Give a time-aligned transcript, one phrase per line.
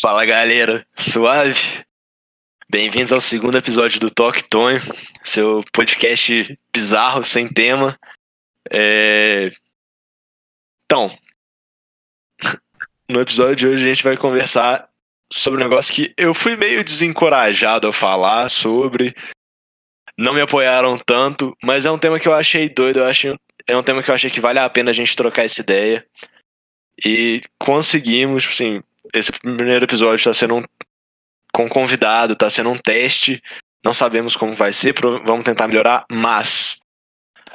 [0.00, 1.84] Fala galera, suave?
[2.70, 4.80] Bem-vindos ao segundo episódio do Toque Tonho,
[5.24, 7.98] seu podcast bizarro, sem tema.
[8.70, 9.52] É...
[10.84, 11.16] Então,
[13.10, 14.88] no episódio de hoje a gente vai conversar
[15.32, 19.14] sobre um negócio que eu fui meio desencorajado a falar sobre.
[20.16, 23.76] Não me apoiaram tanto, mas é um tema que eu achei doido, eu achei, é
[23.76, 26.04] um tema que eu achei que vale a pena a gente trocar essa ideia.
[27.04, 28.82] E conseguimos, assim,
[29.14, 30.62] esse primeiro episódio está sendo um,
[31.52, 33.42] com convidado, está sendo um teste.
[33.84, 34.94] Não sabemos como vai ser,
[35.24, 36.78] vamos tentar melhorar, mas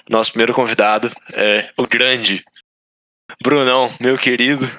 [0.09, 2.43] nosso primeiro convidado é o grande
[3.41, 4.69] Brunão, meu querido.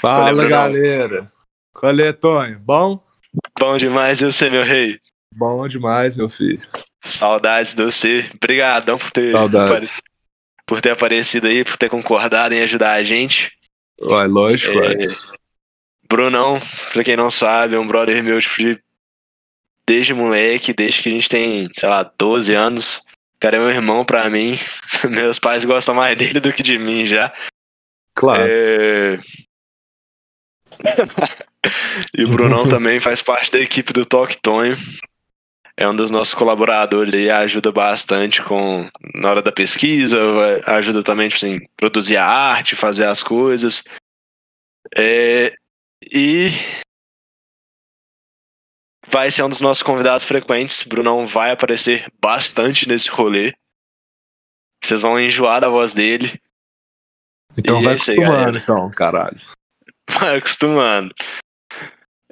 [0.00, 1.32] Fala, Valeu, galera.
[1.72, 2.58] Qual é, Tonho?
[2.60, 3.02] Bom?
[3.58, 5.00] Bom demais, eu sei, meu rei.
[5.34, 6.60] Bom demais, meu filho.
[7.02, 8.30] Saudades de você.
[8.34, 9.32] Obrigadão por ter,
[10.66, 13.50] por ter aparecido aí, por ter concordado em ajudar a gente.
[14.00, 14.94] Ué, lógico, é,
[16.12, 16.60] Brunão,
[16.92, 18.78] pra quem não sabe, é um brother meu, tipo, de,
[19.86, 22.98] desde moleque, desde que a gente tem, sei lá, 12 anos.
[23.36, 24.58] O cara é meu irmão pra mim.
[25.08, 27.32] Meus pais gostam mais dele do que de mim já.
[28.14, 28.44] Claro.
[28.46, 29.18] É...
[32.14, 34.76] e o Brunão também faz parte da equipe do Toque Tonho.
[35.74, 40.18] É um dos nossos colaboradores e ajuda bastante com na hora da pesquisa,
[40.66, 43.82] ajuda também tipo assim, produzir a arte, fazer as coisas.
[44.94, 45.50] É,
[46.10, 46.48] e
[49.08, 50.82] vai ser um dos nossos convidados frequentes.
[50.82, 53.52] Brunão vai aparecer bastante nesse rolê.
[54.82, 56.40] Vocês vão enjoar da voz dele.
[57.56, 59.40] Então e vai é acostumando, então, caralho.
[60.10, 61.14] Vai acostumando.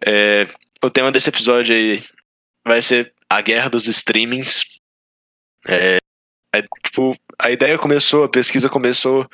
[0.05, 0.47] É,
[0.83, 2.03] o tema desse episódio aí
[2.67, 4.63] vai ser a guerra dos streamings.
[5.69, 5.99] É,
[6.55, 9.29] é, tipo, a ideia começou, a pesquisa começou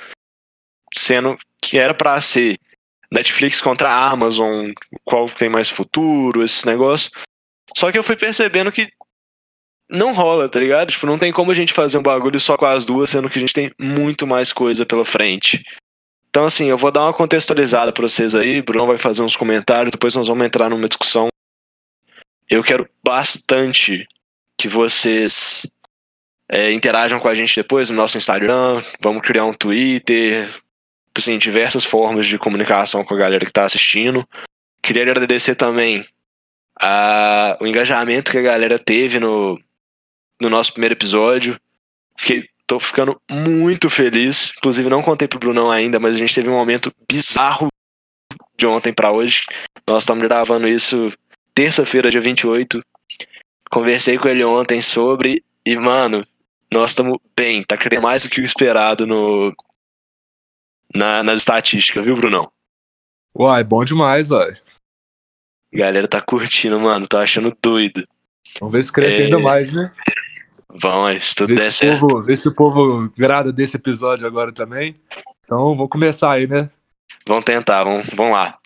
[0.95, 2.59] sendo que era para ser
[3.13, 4.71] Netflix contra a Amazon,
[5.05, 7.11] qual tem mais futuro, esse negócio.
[7.77, 8.91] Só que eu fui percebendo que
[9.89, 10.91] não rola, tá ligado?
[10.91, 13.39] Tipo, não tem como a gente fazer um bagulho só com as duas, sendo que
[13.39, 15.65] a gente tem muito mais coisa pela frente.
[16.29, 19.91] Então, assim, eu vou dar uma contextualizada pra vocês aí, Bruno vai fazer uns comentários,
[19.91, 21.29] depois nós vamos entrar numa discussão.
[22.49, 24.07] Eu quero bastante
[24.59, 25.67] que vocês
[26.49, 30.49] é, interajam com a gente depois no nosso Instagram, vamos criar um Twitter,
[31.19, 34.27] assim, diversas formas de comunicação com a galera que está assistindo.
[34.83, 36.07] Queria agradecer também
[36.81, 39.61] a, o engajamento que a galera teve no,
[40.41, 41.59] no nosso primeiro episódio.
[42.17, 44.53] Fiquei, tô ficando muito feliz.
[44.57, 47.69] Inclusive, não contei pro Brunão ainda, mas a gente teve um momento bizarro
[48.57, 49.45] de ontem para hoje.
[49.87, 51.13] Nós estamos gravando isso
[51.55, 52.83] terça-feira, dia 28.
[53.71, 55.43] Conversei com ele ontem sobre.
[55.65, 56.27] E, mano,
[56.73, 57.63] nós estamos bem.
[57.63, 59.55] Tá querendo mais do que o esperado no,
[60.95, 62.51] na, nas estatísticas, viu, Brunão?
[63.39, 64.55] Uai, bom demais, uai.
[65.73, 67.07] Galera tá curtindo, mano.
[67.07, 68.07] Tô achando doido.
[68.61, 69.25] Vamos ver se cresce é...
[69.25, 69.93] ainda mais, né?
[70.69, 72.01] Vamos, se tudo der certo.
[72.01, 74.95] Povo, ver se o povo grada desse episódio agora também.
[75.45, 76.71] Então, vamos começar aí, né?
[77.27, 78.59] Vamos tentar, vamos, vamos lá.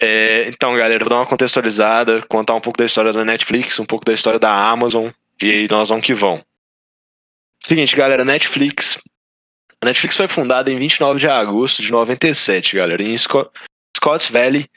[0.00, 3.84] É, então, galera, vou dar uma contextualizada, contar um pouco da história da Netflix, um
[3.84, 5.08] pouco da história da Amazon,
[5.40, 6.42] e nós vamos que vamos.
[7.62, 8.98] Seguinte, galera, Netflix
[9.86, 13.50] Netflix foi fundada em 29 de agosto de 97, galera, em Scott,
[13.96, 14.68] Scotts Valley,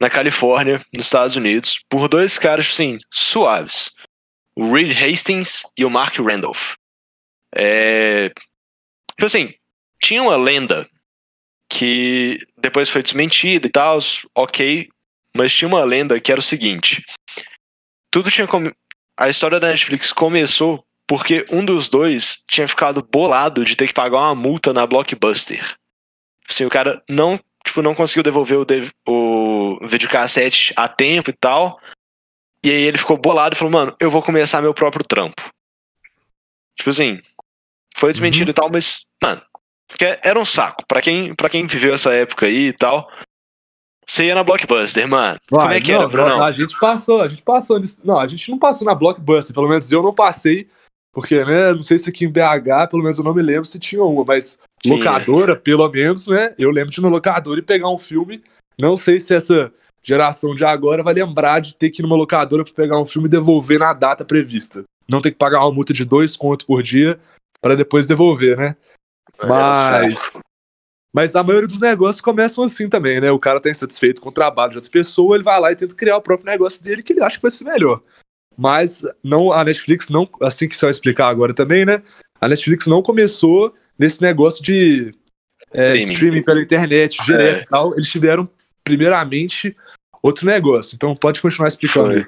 [0.00, 3.90] na Califórnia, nos Estados Unidos, por dois caras, assim, suaves.
[4.56, 6.74] O Reed Hastings e o Mark Randolph.
[7.54, 8.30] É...
[8.30, 9.54] Tipo assim,
[10.00, 10.88] tinha uma lenda
[11.68, 13.98] que depois foi desmentida e tal,
[14.34, 14.88] ok,
[15.36, 17.04] mas tinha uma lenda que era o seguinte.
[18.10, 18.46] Tudo tinha...
[18.46, 18.64] Com...
[19.16, 23.94] A história da Netflix começou porque um dos dois tinha ficado bolado de ter que
[23.94, 25.74] pagar uma multa na Blockbuster.
[26.48, 31.80] Assim, o cara não, tipo, não conseguiu devolver o, o videocassete a tempo e tal.
[32.62, 35.42] E aí ele ficou bolado e falou, mano, eu vou começar meu próprio trampo.
[36.76, 37.20] Tipo assim,
[37.96, 38.50] foi desmentido uhum.
[38.50, 39.40] e tal, mas, mano,
[39.88, 40.84] porque era um saco.
[40.86, 43.10] Pra quem, pra quem viveu essa época aí e tal,
[44.06, 45.38] você ia na Blockbuster, mano.
[45.50, 46.44] Vai, Como é que não, era, Bruno?
[46.44, 47.96] A gente passou, a gente passou nisso.
[48.04, 50.68] Não, a gente não passou na Blockbuster, pelo menos eu não passei
[51.18, 53.76] porque, né, não sei se aqui em BH, pelo menos eu não me lembro se
[53.76, 54.94] tinha uma, mas tinha.
[54.94, 56.54] locadora, pelo menos, né?
[56.56, 58.40] Eu lembro de ir no locadora e pegar um filme.
[58.78, 62.62] Não sei se essa geração de agora vai lembrar de ter que ir numa locadora
[62.62, 64.84] para pegar um filme e devolver na data prevista.
[65.10, 67.18] Não ter que pagar uma multa de dois contos por dia
[67.60, 68.76] para depois devolver, né?
[69.42, 70.40] Mas.
[71.12, 73.32] Mas a maioria dos negócios começam assim também, né?
[73.32, 75.96] O cara tá insatisfeito com o trabalho de outra pessoa, ele vai lá e tenta
[75.96, 78.00] criar o próprio negócio dele que ele acha que vai ser melhor.
[78.58, 82.02] Mas não, a Netflix não, assim que você vai explicar agora também, né?
[82.40, 85.14] A Netflix não começou nesse negócio de
[85.72, 86.12] é, streaming.
[86.12, 86.42] streaming.
[86.42, 87.62] pela internet direto é.
[87.62, 87.94] e tal.
[87.94, 88.50] Eles tiveram,
[88.82, 89.76] primeiramente,
[90.20, 90.96] outro negócio.
[90.96, 92.18] Então pode continuar explicando Foi.
[92.18, 92.26] aí.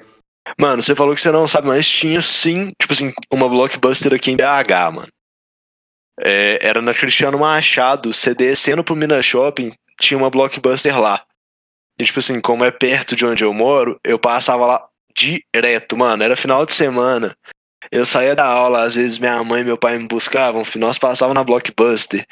[0.57, 4.31] Mano, você falou que você não sabe, mas tinha sim, tipo assim, uma blockbuster aqui
[4.31, 5.07] em BH, mano.
[6.19, 11.23] É, era na Cristiano Machado, você descendo pro Minas Shopping, tinha uma blockbuster lá.
[11.99, 16.23] E tipo assim, como é perto de onde eu moro, eu passava lá direto, mano.
[16.23, 17.35] Era final de semana.
[17.91, 21.35] Eu saía da aula, às vezes minha mãe e meu pai me buscavam, nós passávamos
[21.35, 22.25] na blockbuster.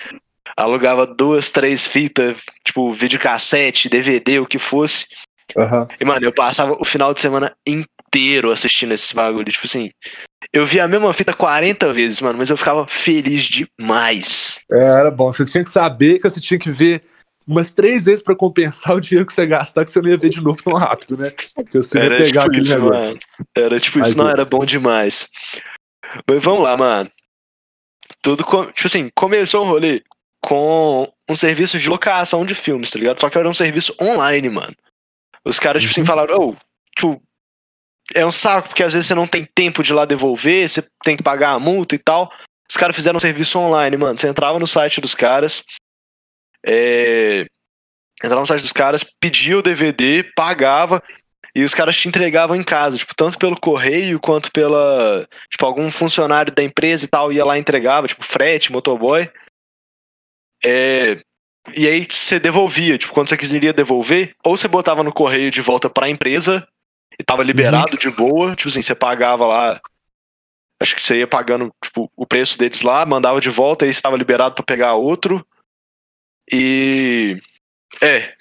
[0.56, 5.06] Alugava duas, três fitas, tipo, videocassete, DVD, o que fosse.
[5.58, 5.88] Aham.
[6.00, 9.52] E, mano, eu passava o final de semana inteiro assistindo esses bagulho.
[9.52, 9.90] Tipo assim,
[10.54, 14.60] eu via a mesma fita 40 vezes, mano, mas eu ficava feliz demais.
[14.72, 15.32] É, era bom.
[15.32, 17.04] Você tinha que saber que você tinha que ver
[17.50, 20.30] umas três vezes pra compensar o dinheiro que você gastar, que você não ia ver
[20.30, 21.31] de novo tão rápido, né?
[21.31, 23.07] Que você ia Era pegar tipo aquele isso, negócio.
[23.10, 23.19] mano.
[23.56, 24.31] Era tipo Mas isso, não, é.
[24.31, 25.28] era bom demais.
[26.28, 27.12] Mas vamos lá, mano.
[28.22, 30.04] Tudo, com, tipo assim, começou o rolê
[30.42, 33.19] com um serviço de locação de filmes, tá ligado?
[33.19, 34.75] Só que era um serviço online, mano.
[35.44, 36.07] Os caras, tipo assim, Uhum.
[36.07, 36.56] falaram, ô,
[36.96, 37.22] tipo,
[38.13, 40.84] é um saco, porque às vezes você não tem tempo de ir lá devolver, você
[41.04, 42.31] tem que pagar a multa e tal.
[42.69, 44.18] Os caras fizeram um serviço online, mano.
[44.19, 45.63] Você entrava no site dos caras,
[46.66, 47.46] é...
[48.24, 51.02] entrava no site dos caras, pedia o DVD, pagava,
[51.56, 55.28] e os caras te entregavam em casa, tipo, tanto pelo correio quanto pela.
[55.50, 59.30] Tipo, algum funcionário da empresa e tal ia lá e entregava, tipo, frete, motoboy.
[60.64, 61.22] É,
[61.76, 65.62] e aí você devolvia, tipo, quando você queria devolver, ou você botava no correio de
[65.62, 66.68] volta pra empresa
[67.20, 69.82] e tava liberado de boa, tipo assim, você pagava lá.
[70.82, 74.02] Acho que você ia pagando, tipo, o preço deles lá, mandava de volta, aí você
[74.02, 75.46] tava liberado pra pegar outro.
[76.51, 77.38] E.
[78.01, 78.34] É.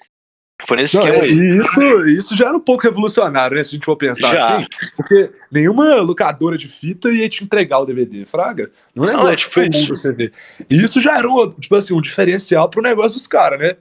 [0.67, 1.57] Foi nesse Não, esquema é, aí.
[1.57, 3.63] isso, isso já era um pouco revolucionário, né?
[3.63, 4.57] Se a gente for pensar Já.
[4.57, 4.67] assim.
[4.97, 8.69] Porque nenhuma locadora de fita ia te entregar o DVD, Fraga.
[8.93, 9.95] Não é Não, é tipo comum isso.
[9.95, 10.33] você ver.
[10.69, 13.77] E isso já era um, tipo assim, um diferencial pro negócio dos caras, né?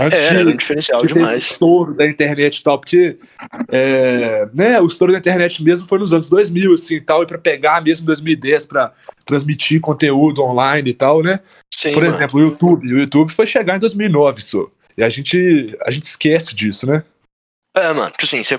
[0.00, 1.38] Antes É, era um diferencial de demais.
[1.38, 3.18] estouro da internet e tal, porque
[3.68, 7.26] é, né, o estouro da internet mesmo foi nos anos 2000, assim, e tal, e
[7.26, 8.92] pra pegar mesmo 2010 pra
[9.24, 11.40] transmitir conteúdo online e tal, né?
[11.72, 12.14] Sim, Por mano.
[12.14, 12.92] exemplo, o YouTube.
[12.94, 14.66] O YouTube foi chegar em 2009, só.
[14.96, 17.02] E a gente, a gente esquece disso, né?
[17.76, 18.58] É, mano, tipo assim, você,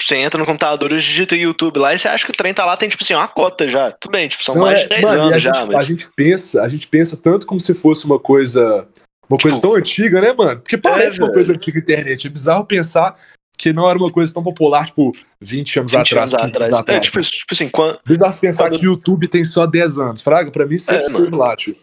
[0.00, 2.64] você entra no computador e digita YouTube lá e você acha que o trem tá
[2.64, 3.90] lá, tem tipo assim, uma cota já.
[3.92, 5.66] Tudo bem, tipo, são Não, mais é, de 10 mano, e a anos já, gente,
[5.68, 5.76] mas.
[5.76, 8.86] a gente pensa, a gente pensa tanto como se fosse uma coisa,
[9.30, 10.60] uma coisa Tipo, tão antiga, né, mano?
[10.60, 11.34] Porque parece uma velho.
[11.34, 12.26] coisa antiga na internet.
[12.26, 13.16] É bizarro pensar
[13.56, 16.34] que não era uma coisa tão popular, tipo, 20 anos 20 atrás.
[16.34, 16.72] anos 15 atrás.
[16.74, 19.98] anos É, tipo, tipo assim, quando, Bizarro pensar quando- que o YouTube tem só 10
[19.98, 20.22] anos.
[20.22, 21.76] Fraga, pra mim sempre É, esteve lá, tio.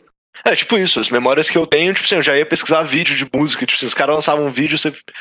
[0.44, 3.15] é tipo isso, as memórias que eu tenho, tipo assim, eu já ia pesquisar vídeo
[3.15, 4.91] de música, tipo assim, os caras lançavam um vídeo, você.
[4.91, 5.11] Tipo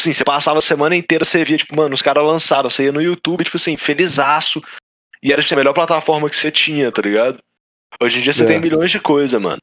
[0.00, 2.92] assim, você passava a semana inteira, você via, tipo, mano, os caras lançaram, você ia
[2.92, 4.62] no YouTube, tipo assim, felizaço.
[5.22, 7.38] E era tipo, a melhor plataforma que você tinha, tá ligado?
[8.02, 8.46] Hoje em dia você É.
[8.46, 9.60] tem milhões de coisa, mano.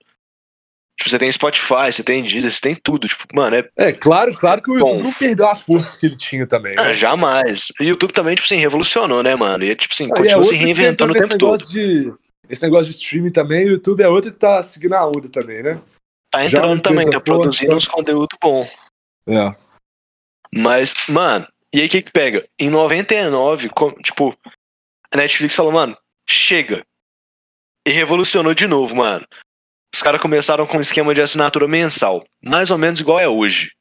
[0.98, 3.08] Tipo, você tem Spotify, você tem Deezer, você tem tudo.
[3.08, 4.88] Tipo, mano, é É, claro, claro que o Bom.
[4.88, 6.76] YouTube não perdeu a força que ele tinha também.
[6.76, 6.94] Né?
[6.94, 7.68] jamais.
[7.80, 9.64] O YouTube também, tipo assim, revolucionou, né, mano?
[9.64, 11.66] E é, tipo assim, Ah, e é continua se reinventando o tempo todo.
[11.68, 12.14] De,
[12.48, 15.64] esse negócio de streaming também, o YouTube é outro que tá seguindo a onda também,
[15.64, 15.82] né?
[16.32, 18.70] Tá é entrando também, tá produzindo forte, uns conteúdo bom.
[19.28, 19.56] É.
[20.56, 22.46] Mas, mano, e aí o que que pega?
[22.60, 24.38] Em 99, co- tipo,
[25.12, 25.98] a Netflix falou, mano,
[26.30, 26.84] chega.
[27.88, 29.26] E revolucionou de novo, mano.
[29.94, 33.72] Os caras começaram com um esquema de assinatura mensal, mais ou menos igual é hoje.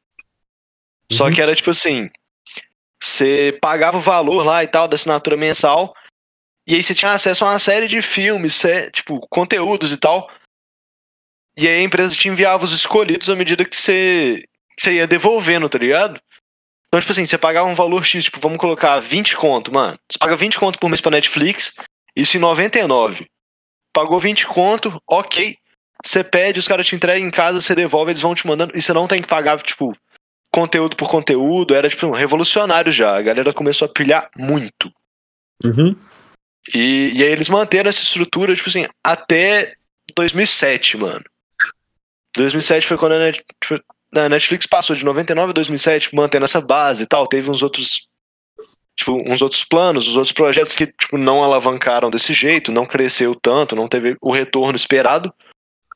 [1.11, 1.35] Só Uhum.
[1.35, 2.11] que era tipo assim,
[3.02, 5.95] você pagava o valor lá e tal da assinatura mensal,
[6.66, 10.31] e aí você tinha acesso a uma série de filmes, cé- tipo, conteúdos e tal.
[11.57, 14.45] E aí a empresa te enviava os escolhidos à medida que você,
[14.76, 16.21] que você ia devolvendo, tá ligado?
[16.88, 19.99] Então, tipo assim, você pagava um valor X, tipo, vamos colocar 20 conto, mano.
[20.11, 21.73] Você paga 20 conto por mês pra Netflix,
[22.14, 23.26] isso em 99.
[23.95, 25.57] Pagou 20 conto, ok.
[26.04, 28.76] Você pede, os caras te entregam em casa, você devolve, eles vão te mandando.
[28.76, 29.97] E você não tem que pagar, tipo,
[30.52, 31.75] conteúdo por conteúdo.
[31.75, 33.16] Era, tipo, um revolucionário já.
[33.16, 34.92] A galera começou a pilhar muito.
[35.64, 35.97] Uhum.
[36.75, 39.75] E, e aí eles manteram essa estrutura, tipo assim, até
[40.14, 41.25] 2007, mano.
[42.37, 43.44] 2007 foi quando a, Net-
[44.16, 47.26] a Netflix passou de 99 a 2007, mantendo essa base e tal.
[47.26, 48.09] Teve uns outros.
[48.94, 53.35] Tipo, uns outros planos, os outros projetos que tipo, não alavancaram desse jeito, não cresceu
[53.35, 55.32] tanto, não teve o retorno esperado.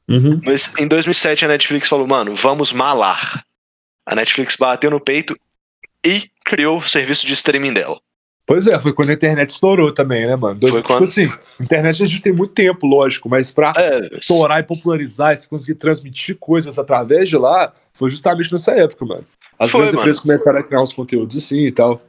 [0.08, 0.40] Uhum.
[0.44, 3.44] Mas em 2007 a Netflix falou, mano, vamos malar.
[4.06, 5.36] A Netflix bateu no peito
[6.04, 7.98] e criou o serviço de streaming dela.
[8.46, 10.54] Pois é, foi quando a internet estourou também, né, mano?
[10.60, 11.28] Dois, Foi tipo quando- assim,
[11.60, 15.48] internet a gente tem muito tempo, lógico, mas pra É, estourar e popularizar e se
[15.48, 19.26] conseguir transmitir coisas através de lá, foi justamente nessa época, mano.
[19.58, 20.04] As Foi, grandes mano.
[20.04, 22.00] empresas começaram a criar uns conteúdos assim e tal.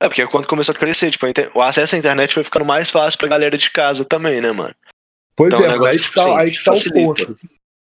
[0.00, 3.16] É, porque quando começou a crescer, tipo, o acesso à internet foi ficando mais fácil
[3.16, 4.74] pra galera de casa também, né, mano?
[5.36, 7.38] Pois Então, é, mano, aí que tá, assim, aí que tá o ponto.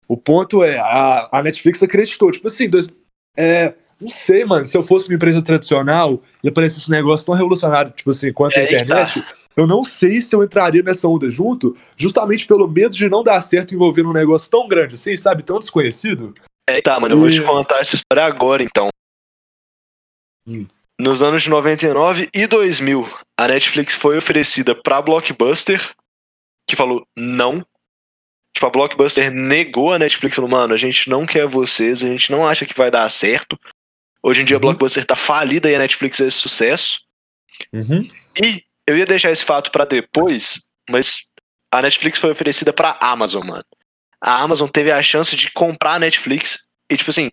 [0.07, 2.89] O ponto é, a, a Netflix acreditou, tipo assim, dois,
[3.37, 7.35] é, não sei, mano, se eu fosse uma empresa tradicional e aparecesse um negócio tão
[7.35, 9.25] revolucionário, tipo assim, quanto a É, internet,
[9.57, 13.41] eu não sei se eu entraria nessa onda junto, justamente pelo medo de não dar
[13.41, 15.43] certo envolvendo um negócio tão grande assim, sabe?
[15.43, 16.35] Tão desconhecido.
[16.69, 18.89] É, tá, mano, eu vou te E- contar essa história agora, então.
[20.47, 20.67] Hum.
[21.01, 25.93] Nos anos de 99 e 2000, a Netflix foi oferecida pra Blockbuster,
[26.67, 27.65] que falou não.
[28.55, 32.31] Tipo, a Blockbuster negou a Netflix, falou, mano, a gente não quer vocês, a gente
[32.31, 33.59] não acha que vai dar certo.
[34.23, 34.63] Hoje em dia a Uhum.
[34.63, 37.01] Blockbuster tá falida e a Netflix é esse sucesso.
[37.73, 38.09] Uhum.
[38.43, 41.27] E eu ia deixar esse fato pra depois, mas
[41.71, 43.65] a Netflix foi oferecida pra Amazon, mano.
[44.21, 47.31] A Amazon teve a chance de comprar a Netflix e, tipo assim,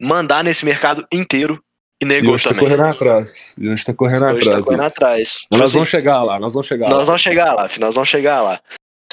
[0.00, 1.63] mandar nesse mercado inteiro
[2.02, 2.64] e E negou hoje tá também.
[2.64, 3.54] correndo atrás.
[3.58, 4.64] E hoje tá correndo Hoje tá atrás.
[4.66, 5.32] correndo atrás.
[5.32, 7.04] Tipo nós assim, vamos chegar lá, nós vamos chegar nós lá.
[7.04, 8.60] vamos chegar lá, filho, nós vamos chegar lá.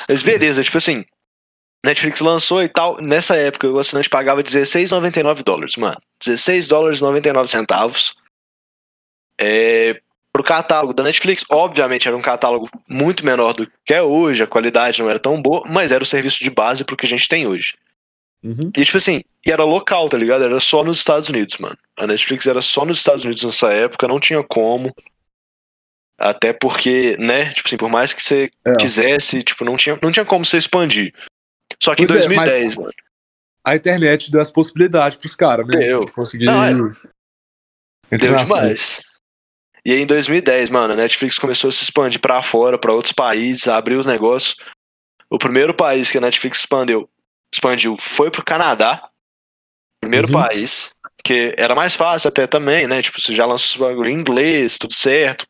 [0.10, 1.06] Mas beleza, tipo assim,
[1.86, 5.98] Netflix lançou e tal, nessa época o assinante pagava 16,99 dólares, mano.
[6.24, 8.16] 16 dólares e 99 centavos.
[9.40, 10.00] É,
[10.32, 14.48] pro catálogo da Netflix, obviamente era um catálogo muito menor do que é hoje, a
[14.48, 17.28] qualidade não era tão boa, mas era o serviço de base pro que a gente
[17.28, 17.76] tem hoje.
[18.44, 18.72] Uhum.
[18.76, 20.44] E tipo assim, e era local, tá ligado?
[20.44, 21.78] Era só nos Estados Unidos, mano.
[21.98, 24.94] A Netflix era só nos Estados Unidos nessa época, não tinha como.
[26.20, 28.74] Até porque, né, tipo assim, por mais que você É.
[28.76, 31.14] quisesse, tipo, não tinha, não tinha como você expandir.
[31.82, 32.94] Só que Pois em é, mas- 2010, mano.
[33.66, 35.80] A internet deu as possibilidades pros caras, né?
[35.80, 36.06] Deu.
[36.06, 36.46] De Conseguir.
[36.46, 36.74] Não, é.
[38.18, 39.02] Deu na demais.
[39.86, 43.14] E aí em 2010, mano, a Netflix começou a se expandir pra fora, pra outros
[43.14, 44.58] países, abrir os negócios.
[45.30, 47.10] O primeiro país que a Netflix expandiu,
[47.54, 49.10] expandiu foi pro Canadá.
[50.02, 50.34] Primeiro Uhum.
[50.34, 50.90] país.
[51.24, 53.02] Que era mais fácil até também, né?
[53.02, 55.46] Tipo, você já lança os bagulho em inglês, tudo certo.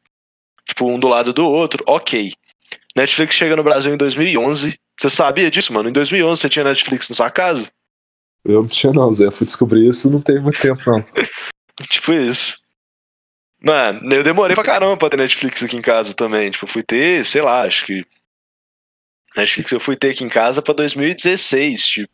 [0.67, 2.34] Tipo, um do lado do outro, ok.
[2.96, 4.77] Netflix chega no Brasil em 2011.
[5.00, 5.89] Você sabia disso, mano?
[5.89, 7.72] Em 2011 você tinha Netflix na sua casa?
[8.43, 9.25] Eu não tinha, não, Zé.
[9.27, 11.01] Eu fui descobrir isso não tem muito tempo, não.
[11.89, 12.58] Tipo isso.
[13.63, 16.51] Mano, eu demorei pra caramba pra ter Netflix aqui em casa também.
[16.51, 18.05] Tipo, eu fui ter, sei lá, acho que.
[19.38, 22.13] Netflix eu fui ter aqui em casa pra 2016, tipo.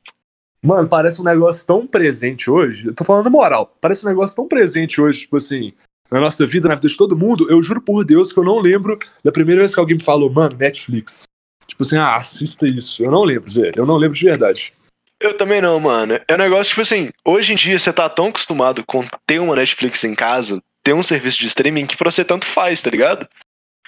[0.61, 2.87] Mano, parece um negócio tão presente hoje.
[2.87, 3.75] Eu tô falando moral.
[3.79, 5.71] Parece um negócio tão presente hoje, tipo assim,
[6.11, 7.47] na nossa vida, na vida de todo mundo.
[7.49, 10.29] Eu juro por Deus que eu não lembro da primeira vez que alguém me falou,
[10.31, 11.23] mano, Netflix.
[11.67, 13.03] Tipo assim, ah, assista isso.
[13.03, 13.71] Eu não lembro, Zé.
[13.75, 14.73] Eu não lembro de verdade.
[15.19, 16.19] Eu também não, mano.
[16.27, 19.55] É um negócio, tipo assim, hoje em dia você tá tão acostumado com ter uma
[19.55, 23.27] Netflix em casa, ter um serviço de streaming que pra você tanto faz, tá ligado?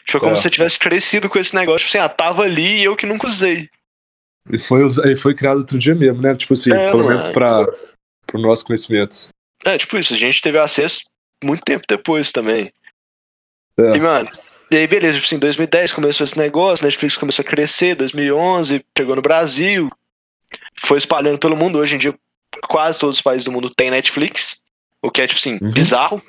[0.06, 0.36] Tipo, é como É.
[0.36, 3.06] se você tivesse crescido com esse negócio, tipo assim, ah, tava ali e eu que
[3.06, 3.70] nunca usei.
[4.51, 6.36] E foi, e foi criado outro dia mesmo, né?
[6.36, 7.65] Tipo assim, É, pelo menos pra,
[8.25, 9.29] pro nosso conhecimento.
[9.65, 11.01] É, tipo isso, a gente teve acesso
[11.44, 12.72] muito tempo depois também.
[13.79, 13.96] É.
[13.96, 14.29] E, mano,
[14.72, 19.15] e aí, beleza, tipo assim, 2010 começou esse negócio, Netflix começou a crescer, 2011 chegou
[19.15, 19.89] no Brasil,
[20.82, 21.77] foi espalhando pelo mundo.
[21.79, 22.13] Hoje em dia,
[22.68, 24.62] quase todos os países do mundo têm Netflix,
[25.01, 25.72] o que é, tipo assim, Uhum.
[25.72, 26.22] bizarro.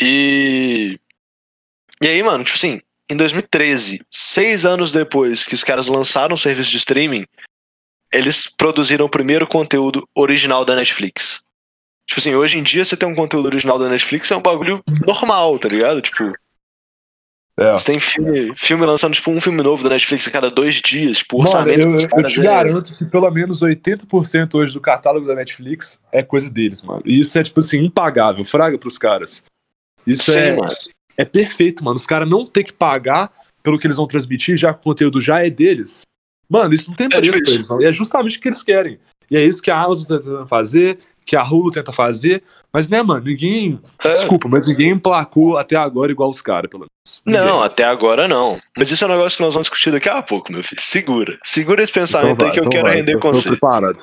[0.00, 0.98] E.
[2.02, 6.38] E aí, mano, tipo assim, em 2013, seis anos depois que os caras lançaram o
[6.38, 7.26] serviço de streaming,
[8.12, 11.40] eles produziram o primeiro conteúdo original da Netflix.
[12.06, 14.82] Tipo assim, hoje em dia você tem um conteúdo original da Netflix é um bagulho
[15.06, 16.02] normal, tá ligado?
[16.02, 16.32] Tipo,
[17.58, 17.72] É.
[17.72, 21.18] você tem filme, filme lançando, tipo, um filme novo da Netflix a cada dois dias,
[21.18, 24.80] tipo, o Mano, orçamento eu, eu te é- garanto que pelo menos 80% hoje do
[24.80, 27.02] catálogo da Netflix é coisa deles, mano.
[27.04, 29.44] E isso é, tipo assim, impagável, fraga pros caras.
[30.06, 30.74] Isso Sim, é, mano.
[31.16, 31.96] É perfeito, mano.
[31.96, 33.30] Os caras não ter que pagar
[33.62, 36.02] pelo que eles vão transmitir, já que o conteúdo já é deles.
[36.48, 37.44] Mano, isso não tem preço difícil.
[37.44, 37.82] pra eles, não.
[37.82, 38.98] E é justamente o que eles querem.
[39.30, 42.42] E é isso que a Amazon tá tentando fazer, que a Hulu tenta fazer.
[42.72, 43.80] Mas, né, mano, ninguém.
[44.04, 44.12] É.
[44.14, 47.22] Desculpa, mas ninguém emplacou até agora igual os caras, pelo menos.
[47.24, 47.62] Não, Ninguém.
[47.64, 48.60] até agora não.
[48.76, 50.80] Mas isso é um negócio que nós vamos discutir daqui a pouco, meu filho.
[50.80, 51.38] Segura.
[51.44, 53.42] Segura esse pensamento Então aí vai, que eu então quero vai, render eu com tô
[53.42, 53.98] preparado.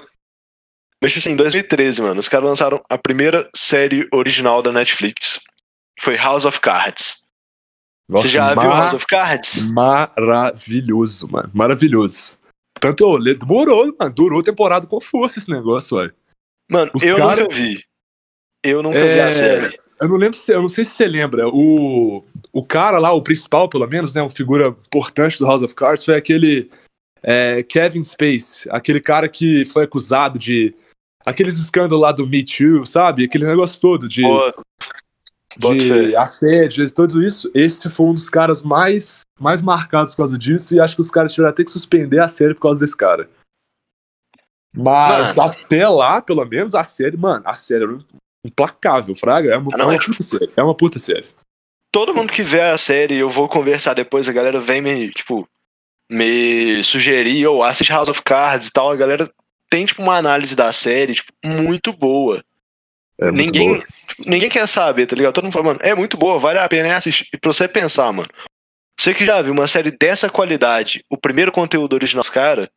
[1.01, 5.39] Mas assim, em 2013, mano, os caras lançaram a primeira série original da Netflix.
[5.99, 7.25] Foi House of Cards.
[8.09, 9.61] Nossa, você já viu House of Cards?
[9.63, 11.49] Maravilhoso, mano.
[11.53, 12.37] Maravilhoso.
[12.79, 14.13] Tanto eu le- demorou, mano.
[14.13, 16.13] Durou temporada com força esse negócio, velho.
[16.69, 17.83] Mano, Os eu cara- nunca vi.
[18.63, 19.79] Eu nunca É, vi a série.
[19.99, 21.47] Eu não lembro se, eu não sei se você lembra.
[21.49, 22.23] O,
[22.53, 24.21] o cara lá, o principal, pelo menos, né?
[24.21, 26.69] Uma figura importante do House of Cards foi aquele
[27.23, 30.73] é, Kevin Space, aquele cara que foi acusado de.
[31.25, 33.25] Aqueles escândalos lá do Me Too, sabe?
[33.25, 34.53] Aquele negócio todo de, Pô,
[35.55, 37.49] de assédio, tudo isso.
[37.53, 41.11] Esse foi um dos caras mais, mais marcados por causa disso, e acho que os
[41.11, 43.29] caras tiveram até que suspender a série por causa desse cara.
[44.75, 45.51] Mas Mano.
[45.51, 47.97] até lá, pelo menos, a série, mano, a série era
[48.45, 49.53] implacável, Fraga.
[49.53, 50.51] É uma, Ah, não, é uma é tipo- puta série.
[50.55, 51.25] É uma puta série.
[51.91, 55.47] todo mundo que vê a série, eu vou conversar depois, a galera vem me, tipo,
[56.11, 59.31] me sugerir, ou assiste House of Cards e tal, a galera
[59.69, 62.43] tem, tipo, uma análise da série, tipo, muito boa.
[63.19, 63.83] É ninguém,
[64.25, 65.33] ninguém quer saber, tá ligado?
[65.33, 67.27] Todo mundo fala, mano, é muito boa, vale a pena assistir.
[67.33, 68.29] E pra você pensar, mano.
[68.99, 72.67] Você que já viu uma série dessa qualidade, o primeiro conteúdo original dos caras.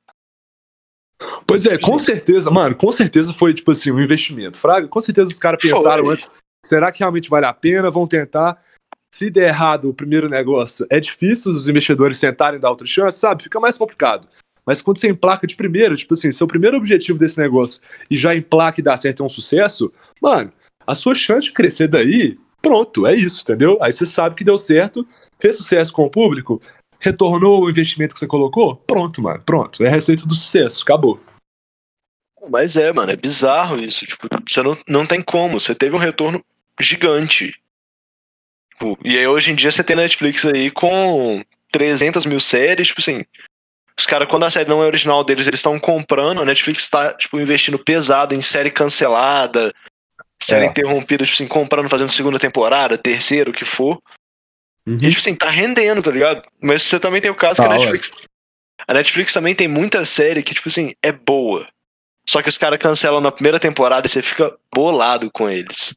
[1.47, 4.59] Pois é, com certeza, mano, com certeza foi, tipo assim, um investimento.
[4.59, 6.31] Fraga, com certeza os caras pensaram antes,
[6.65, 7.91] será que realmente vale a pena?
[7.91, 8.61] Vão tentar.
[9.15, 13.43] Se der errado o primeiro negócio, é difícil os investidores tentarem dar outra chance, sabe?
[13.43, 14.29] Fica mais complicado.
[14.65, 18.35] Mas quando você emplaca de primeiro, tipo assim, seu primeiro objetivo desse negócio e já
[18.35, 20.53] emplaca e dá certo é um sucesso, mano,
[20.91, 23.79] a sua chance de crescer daí, pronto, é isso, entendeu?
[23.81, 25.07] Aí você sabe que deu certo,
[25.41, 26.61] fez sucesso com o público,
[26.99, 29.83] retornou o investimento que você colocou, pronto, mano, pronto.
[29.85, 31.21] É a receita do sucesso, acabou.
[32.49, 34.07] Mas é, mano, é bizarro isso.
[34.07, 35.61] Tipo, você não, não tem como.
[35.61, 36.45] Você teve um retorno
[36.81, 37.55] gigante.
[38.73, 43.01] Tipo, e aí hoje em dia você tem Netflix aí com 300 mil séries, tipo
[43.01, 43.25] assim.
[43.99, 46.41] Os caras, quando a série não é original deles, eles estão comprando.
[46.41, 49.75] A Netflix tá, tipo, investindo pesado em série cancelada,
[50.43, 50.69] série é.
[50.69, 54.01] interrompida, tipo assim, comprando, fazendo segunda temporada, terceira, o que for.
[54.87, 54.97] Uhum.
[54.97, 56.43] E, tipo assim, tá rendendo, tá ligado?
[56.61, 58.11] Mas você também tem o caso que a Netflix.
[58.89, 61.67] A Netflix também tem muita série que, tipo assim, é boa.
[62.29, 65.95] Só que os caras cancelam na primeira temporada e você fica bolado com eles.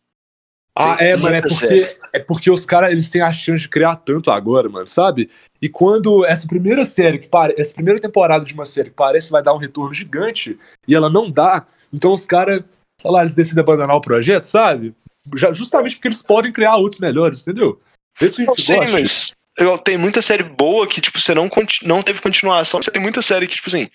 [0.75, 3.69] Ah, tem é, mano, é porque, é porque os caras eles têm a chance de
[3.69, 5.29] criar tanto agora, mano, sabe?
[5.61, 7.53] E quando essa primeira série, que pare...
[7.57, 10.57] essa primeira temporada de uma série que parece vai dar um retorno gigante
[10.87, 12.63] e ela não dá, então os caras,
[13.01, 14.93] sei lá, eles decidem abandonar o projeto, sabe?
[15.35, 17.81] Já, justamente porque eles podem criar outros melhores, entendeu?
[18.19, 18.91] Isso a gente Sim, gosta.
[18.91, 21.49] mas eu, tem muita série boa que, tipo, você não,
[21.83, 22.81] não teve continuação.
[22.81, 23.89] Você tem muita série que, tipo assim,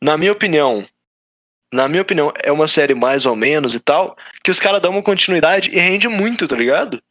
[0.00, 0.86] na minha opinião,
[1.72, 4.92] na minha opinião, é uma série mais ou menos e tal, que os caras dão
[4.92, 7.02] uma continuidade e rende muito, tá ligado?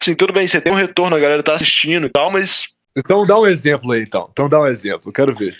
[0.00, 2.68] Assim, tudo bem, você tem um retorno, a galera tá assistindo e tal, mas.
[2.96, 4.28] Então dá um exemplo aí, então.
[4.30, 5.58] Então dá um exemplo, quero ver.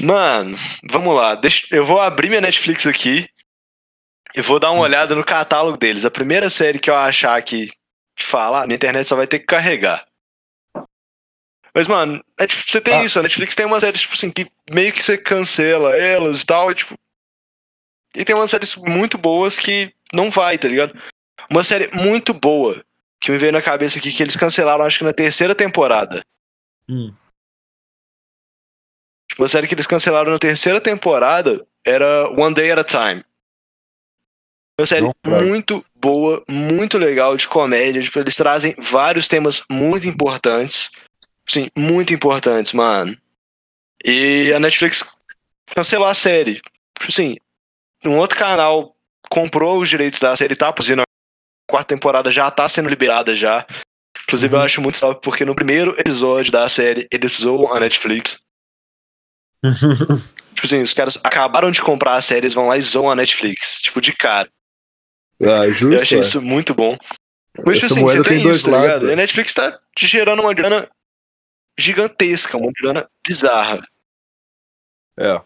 [0.00, 0.56] Mano,
[0.90, 1.34] vamos lá.
[1.34, 3.28] Deixa, eu vou abrir minha Netflix aqui
[4.34, 4.82] e vou dar uma hum.
[4.82, 6.04] olhada no catálogo deles.
[6.04, 7.70] A primeira série que eu achar que
[8.18, 10.06] falar, minha internet só vai ter que carregar.
[11.74, 13.04] Mas, mano, é, tipo, você tem ah.
[13.04, 16.46] isso, a Netflix tem uma série, tipo assim, que meio que você cancela elas e
[16.46, 16.94] tal, e, tipo.
[18.14, 20.96] E tem umas séries muito boas que não vai, tá ligado?
[21.50, 22.84] Uma série muito boa
[23.20, 26.22] que me veio na cabeça aqui que eles cancelaram, acho que na terceira temporada.
[26.88, 27.12] Hum.
[29.36, 33.24] Uma série que eles cancelaram na terceira temporada era One Day at a Time.
[34.78, 38.02] Uma série não, muito boa, muito legal de comédia.
[38.02, 40.90] Tipo, eles trazem vários temas muito importantes.
[41.48, 43.16] Sim, muito importantes, mano.
[44.04, 45.04] E a Netflix
[45.66, 46.54] cancelou a série.
[46.54, 47.36] Tipo assim,
[48.04, 48.94] um outro canal
[49.30, 51.04] comprou os direitos da série, tá produzindo a
[51.70, 53.66] quarta temporada, já tá sendo liberada já.
[54.24, 54.60] Inclusive, uhum.
[54.60, 58.38] eu acho muito salve porque no primeiro episódio da série eles zoam a Netflix.
[59.64, 63.16] tipo assim, os caras acabaram de comprar a série, eles vão lá e zoam a
[63.16, 63.78] Netflix.
[63.80, 64.48] Tipo, de cara.
[65.42, 66.20] Ah, justo, eu achei é.
[66.20, 66.96] isso muito bom.
[67.64, 69.06] Mas, tipo assim, você tem, tem isso, tá ligado?
[69.06, 69.12] Né?
[69.12, 70.88] A Netflix tá te gerando uma grana
[71.78, 73.86] gigantesca, uma grana bizarra.
[75.18, 75.40] É.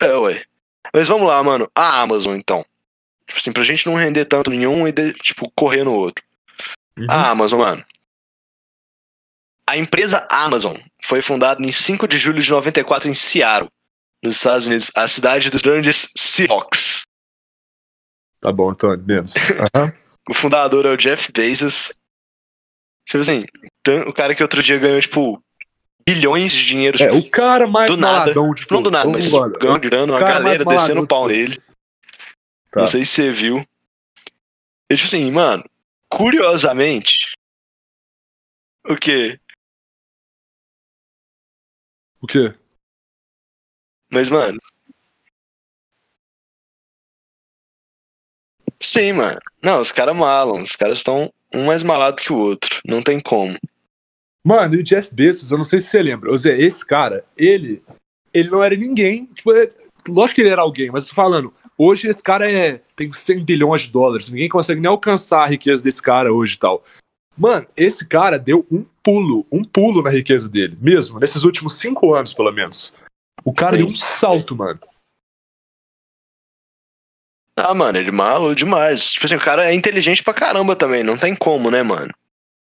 [0.00, 0.44] É, ué.
[0.92, 1.70] Mas vamos lá, mano.
[1.74, 2.64] A Amazon, então.
[3.26, 6.24] Tipo assim, pra gente não render tanto nenhum e, de, tipo, correr no outro.
[6.96, 7.06] Uhum.
[7.08, 7.84] A Amazon, mano.
[9.66, 13.70] A empresa Amazon foi fundada em 5 de julho de 94 em Seattle,
[14.22, 17.02] nos Estados Unidos, a cidade dos grandes Seahawks.
[18.40, 19.34] Tá bom, Antônio, menos.
[19.34, 19.92] Uhum.
[20.30, 21.92] o fundador é o Jeff Bezos.
[23.06, 23.44] Tipo assim,
[24.06, 25.42] o cara que outro dia ganhou, tipo,
[26.06, 27.02] bilhões de dinheiro.
[27.02, 28.32] É, o cara mais do nada.
[28.54, 31.40] tipo, não do nada, mas ganhando grana, uma galera descendo o pau tipo.
[31.40, 31.62] nele.
[32.70, 32.80] Tá.
[32.80, 33.64] Não sei se você viu.
[34.90, 35.64] E, tipo assim, mano,
[36.10, 37.34] curiosamente.
[38.86, 39.38] O quê?
[42.20, 42.54] O quê?
[44.10, 44.58] Mas, mano,
[48.80, 49.38] Sim, mano.
[49.62, 50.62] Não, os caras malam.
[50.62, 52.80] Os caras estão um mais malado que o outro.
[52.86, 53.56] Não tem como.
[54.44, 56.30] Mano, e o Jeff Bezos, eu não sei se você lembra.
[56.30, 57.82] Ou seja, esse cara, ele.
[58.32, 59.26] Ele não era ninguém.
[59.34, 59.70] Tipo, é,
[60.08, 61.52] lógico que ele era alguém, mas eu tô falando.
[61.76, 64.28] Hoje esse cara é, tem 100 bilhões de dólares.
[64.28, 66.84] Ninguém consegue nem alcançar a riqueza desse cara hoje e tal.
[67.36, 72.12] Mano, esse cara deu um pulo, um pulo na riqueza dele, mesmo, nesses últimos cinco
[72.12, 72.92] anos, pelo menos.
[73.44, 73.84] O cara Sim.
[73.84, 74.80] deu um salto, mano.
[77.60, 79.12] Ah, mano, ele malou demais.
[79.12, 82.12] Tipo assim, o cara é inteligente pra caramba também, não tem como, né, mano?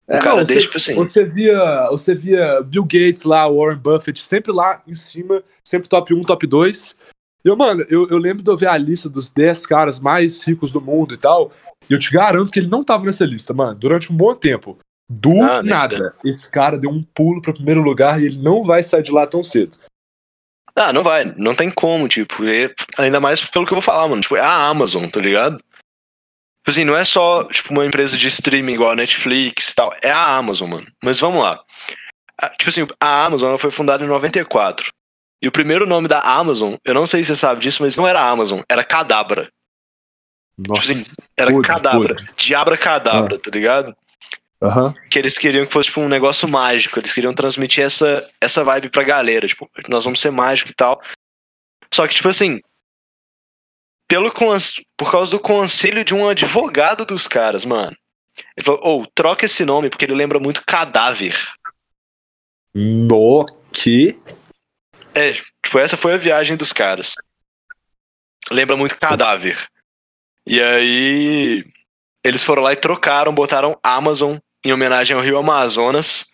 [0.06, 0.94] O é, cara não, deixa, tipo assim.
[0.94, 6.12] Você via, você via Bill Gates lá, Warren Buffett, sempre lá em cima, sempre top
[6.12, 6.96] 1, top 2.
[7.44, 10.42] E eu, mano, eu, eu lembro de eu ver a lista dos 10 caras mais
[10.42, 11.52] ricos do mundo e tal.
[11.88, 14.78] E eu te garanto que ele não tava nessa lista, mano, durante um bom tempo.
[15.08, 16.14] Do ah, nada.
[16.24, 19.26] Esse cara deu um pulo pro primeiro lugar e ele não vai sair de lá
[19.26, 19.76] tão cedo.
[20.76, 24.08] Ah, não vai, não tem como, tipo, e ainda mais pelo que eu vou falar,
[24.08, 24.22] mano.
[24.22, 25.58] Tipo, é a Amazon, tá ligado?
[25.58, 29.94] Tipo assim, não é só tipo, uma empresa de streaming igual a Netflix e tal.
[30.02, 30.86] É a Amazon, mano.
[31.02, 31.62] Mas vamos lá.
[32.58, 34.90] Tipo assim, a Amazon foi fundada em 94.
[35.42, 38.08] E o primeiro nome da Amazon, eu não sei se você sabe disso, mas não
[38.08, 39.50] era Amazon, era Cadabra.
[40.56, 40.80] Nossa.
[40.80, 41.06] Tipo assim,
[41.36, 42.14] era podre, Cadabra.
[42.14, 42.30] podre.
[42.34, 43.94] Diabra Cadabra, tá ligado?
[44.64, 44.94] Aham.
[45.10, 46.98] Que eles queriam que fosse tipo um negócio mágico.
[46.98, 49.46] Eles queriam transmitir essa, essa vibe pra galera.
[49.46, 51.02] Tipo, nós vamos ser mágicos e tal.
[51.92, 52.60] Só que, tipo assim.
[54.08, 54.32] Pelo
[54.96, 57.96] por causa do conselho de um advogado dos caras, mano.
[58.56, 61.36] Ele falou, ou troca esse nome, porque ele lembra muito cadáver.
[62.74, 64.18] No que?
[65.14, 67.14] É, tipo, essa foi a viagem dos caras.
[68.50, 69.68] Lembra muito cadáver.
[70.46, 71.64] E aí.
[72.22, 76.26] Eles foram lá e trocaram, botaram Amazon em homenagem ao rio Amazonas,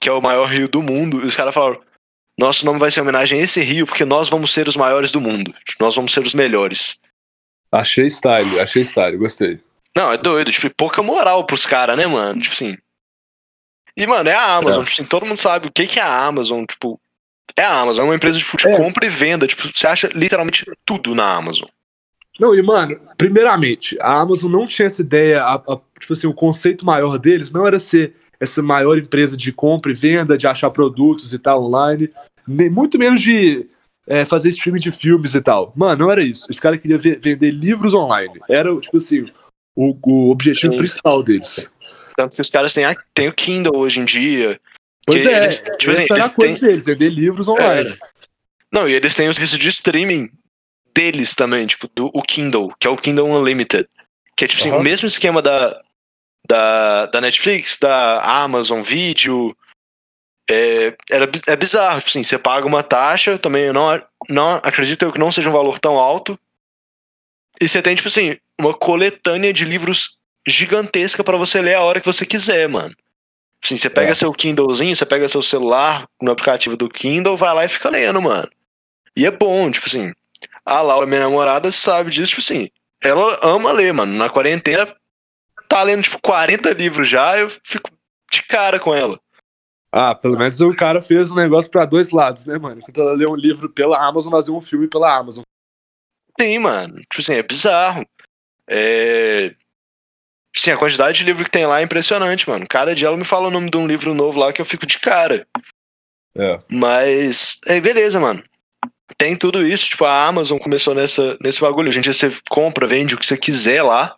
[0.00, 1.22] que é o maior rio do mundo.
[1.22, 1.80] E os caras falaram:
[2.38, 5.10] nosso nome vai ser em homenagem a esse rio, porque nós vamos ser os maiores
[5.10, 5.54] do mundo.
[5.80, 6.98] Nós vamos ser os melhores.
[7.70, 9.58] Achei style, achei style, gostei.
[9.96, 12.40] Não, é doido, tipo, pouca moral pros caras, né, mano?
[12.40, 12.76] Tipo assim.
[13.96, 14.84] E, mano, é a Amazon, É.
[14.86, 16.98] tipo assim, todo mundo sabe o que, que é a Amazon, tipo.
[17.56, 18.76] É a Amazon, é uma empresa tipo, de É.
[18.76, 19.46] compra e venda.
[19.46, 21.68] Tipo, você acha literalmente tudo na Amazon.
[22.42, 26.34] Não, e mano, primeiramente, a Amazon não tinha essa ideia, a- a- tipo assim, o
[26.34, 30.68] conceito maior deles não era ser essa maior empresa de compra e venda, de achar
[30.70, 32.10] produtos e tal online,
[32.44, 33.68] nem, muito menos de
[34.08, 35.72] é, fazer streaming de filmes e tal.
[35.76, 36.48] Mano, não era isso.
[36.50, 38.40] Os caras queriam ve- vender livros online.
[38.50, 39.24] Era, tipo assim,
[39.76, 40.78] o, o objetivo Sim.
[40.78, 41.70] principal deles.
[42.16, 44.60] Tanto que os caras têm, a- têm o Kindle hoje em dia.
[45.06, 47.90] Pois é, eles- tipo assim, essa era a eles coisa têm- deles, vender livros online.
[47.90, 47.98] Era.
[48.72, 50.28] Não, e eles têm o serviço de streaming
[50.94, 53.88] deles também, tipo, do, o Kindle, que é o Kindle Unlimited.
[54.36, 54.80] Que é tipo assim, Aham.
[54.80, 55.80] o mesmo esquema da,
[56.46, 59.56] da, da Netflix, da Amazon Video.
[60.50, 65.12] É, era, é bizarro, tipo assim, você paga uma taxa, também não, não acredito eu
[65.12, 66.38] que não seja um valor tão alto.
[67.60, 72.00] E você tem, tipo assim, uma coletânea de livros gigantesca pra você ler a hora
[72.00, 72.94] que você quiser, mano.
[73.62, 74.14] Assim, você pega É.
[74.14, 78.20] seu Kindlezinho, você pega seu celular no aplicativo do Kindle, vai lá e fica lendo,
[78.20, 78.50] mano.
[79.16, 80.12] E é bom, tipo assim.
[80.64, 82.68] A Laura, minha namorada, sabe disso, tipo assim.
[83.02, 84.12] Ela ama ler, mano.
[84.12, 84.94] Na quarentena,
[85.68, 87.90] tá lendo, tipo, 40 livros já, eu fico
[88.30, 89.18] de cara com ela.
[89.94, 92.80] Ah, pelo menos o cara fez um negócio pra dois lados, né, mano?
[92.80, 95.44] Enquanto ela lê um livro pela Amazon, vemos um filme pela Amazon.
[96.40, 96.94] Sim, mano.
[97.00, 98.06] Tipo assim, é bizarro.
[98.66, 99.54] É.
[100.56, 102.66] Sim, a quantidade de livro que tem lá é impressionante, mano.
[102.68, 104.86] Cada dia ela me fala o nome de um livro novo lá que eu fico
[104.86, 105.46] de cara.
[106.34, 106.60] É.
[106.70, 108.42] Mas, é beleza, mano.
[109.16, 111.88] Tem tudo isso, tipo, a Amazon começou nessa, nesse bagulho.
[111.88, 114.16] A gente você compra, vende o que você quiser lá.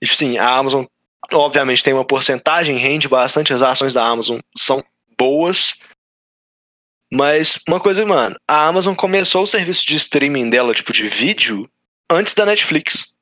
[0.00, 0.84] E, tipo assim, a Amazon,
[1.32, 3.52] obviamente, tem uma porcentagem, rende bastante.
[3.52, 4.84] As ações da Amazon são
[5.18, 5.74] boas.
[7.12, 11.68] Mas, uma coisa, mano, a Amazon começou o serviço de streaming dela, tipo, de vídeo,
[12.10, 13.14] antes da Netflix.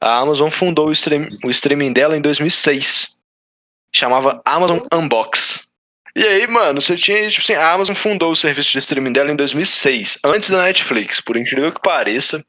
[0.00, 3.16] A Amazon fundou o, stream, o streaming dela em 2006.
[3.92, 5.67] Chamava Amazon Unbox.
[6.18, 9.30] E aí, mano, você tinha, tipo assim, a Amazon fundou o serviço de streaming dela
[9.30, 12.44] em 2006, antes da Netflix, por incrível que pareça.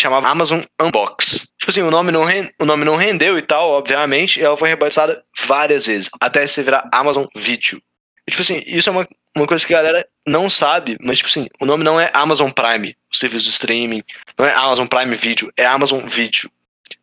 [0.00, 1.40] Chamava Amazon Unbox.
[1.58, 2.22] Tipo assim, o nome não,
[2.56, 6.62] o nome não rendeu e tal, obviamente, e ela foi rebatizada várias vezes, até se
[6.62, 7.82] virar Amazon Video.
[8.24, 11.28] E, tipo assim, isso é uma, uma coisa que a galera não sabe, mas, tipo
[11.28, 14.04] assim, o nome não é Amazon Prime, o serviço de streaming,
[14.38, 16.48] não é Amazon Prime Video, é Amazon Video.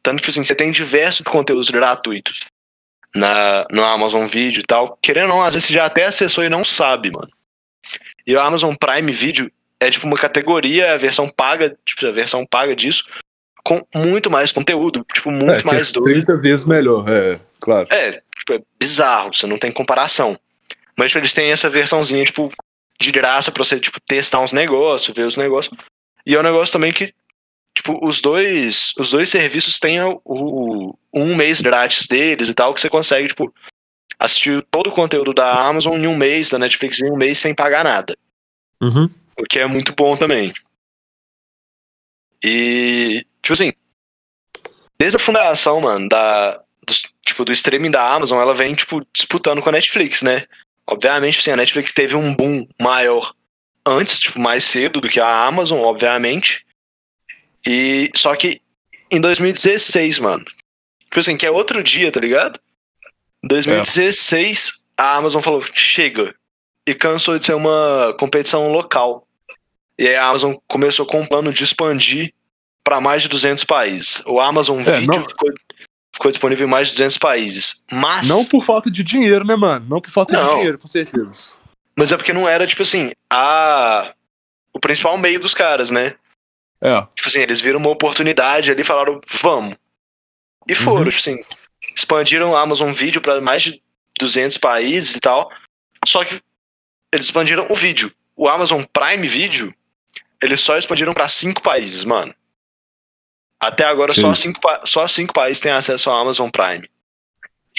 [0.01, 2.54] Tanto que, tipo assim, você tem diversos conteúdos gratuitos
[3.15, 4.97] na, no Amazon Video e tal.
[5.01, 7.29] Querendo ou não, às vezes você já até acessou e não sabe, mano.
[8.27, 12.45] E o Amazon Prime Video é tipo uma categoria, a versão paga, tipo, a versão
[12.45, 13.05] paga disso,
[13.63, 16.25] com muito mais conteúdo, tipo, muito é, que mais é doido.
[16.25, 17.87] 30 vezes melhor, é, claro.
[17.91, 20.37] É, tipo, é bizarro, você não tem comparação.
[20.97, 22.51] Mas tipo, eles têm essa versãozinha, tipo,
[22.99, 25.75] de graça pra você, tipo, testar uns negócios, ver os negócios.
[26.25, 27.13] E é um negócio também que,
[27.75, 32.73] tipo, os dois, os dois serviços têm o, o- um mês grátis deles e tal,
[32.73, 33.53] que você consegue, tipo,
[34.17, 37.53] assistir todo o conteúdo da Amazon em um mês, da Netflix em um mês sem
[37.53, 38.15] pagar nada.
[38.81, 39.09] Uhum.
[39.37, 40.53] O que é muito bom também.
[42.43, 43.73] E, tipo assim,
[44.97, 46.93] desde a fundação, mano, da, do,
[47.25, 50.45] tipo, do streaming da Amazon, ela vem, tipo, disputando com a Netflix, né?
[50.87, 53.33] Obviamente, assim, a Netflix teve um boom maior
[53.85, 56.64] antes, tipo, mais cedo do que a Amazon, obviamente.
[57.65, 58.61] E, só que
[59.11, 60.43] em 2016, mano,
[61.05, 62.59] tipo assim, que é outro dia, tá ligado?
[63.43, 66.33] Em 2016, a Amazon falou, chega.
[66.87, 69.27] E cansou de ser uma competição local.
[69.97, 72.31] E aí a Amazon começou com um plano de expandir
[72.83, 74.21] para mais de 200 países.
[74.27, 75.49] O Amazon É, Video não- ficou,
[76.13, 77.83] ficou disponível em mais de 200 países.
[77.91, 79.85] Mas, Não por falta de dinheiro, né, mano?
[79.89, 80.55] Não por falta de Não.
[80.57, 81.49] dinheiro, com certeza.
[81.97, 84.13] mas é porque não era, tipo assim, a,
[84.73, 86.15] o principal meio dos caras, né?
[86.85, 87.01] É.
[87.15, 89.75] Tipo assim, eles viram uma oportunidade ali e falaram, vamos.
[90.67, 91.09] E foram, Uhum.
[91.09, 91.43] tipo assim,
[91.95, 93.81] expandiram o Amazon Video para mais de
[94.19, 95.51] 200 países e tal.
[96.05, 96.41] Só que
[97.13, 98.11] eles expandiram o vídeo.
[98.35, 99.73] O Amazon Prime Video,
[100.41, 102.33] eles só expandiram para cinco países, mano.
[103.59, 106.87] Até agora só cinco, só cinco países têm acesso ao Amazon Prime.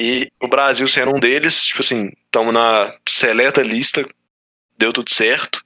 [0.01, 4.07] E o Brasil sendo um deles, tipo assim, estamos na seleta lista,
[4.77, 5.65] deu tudo certo.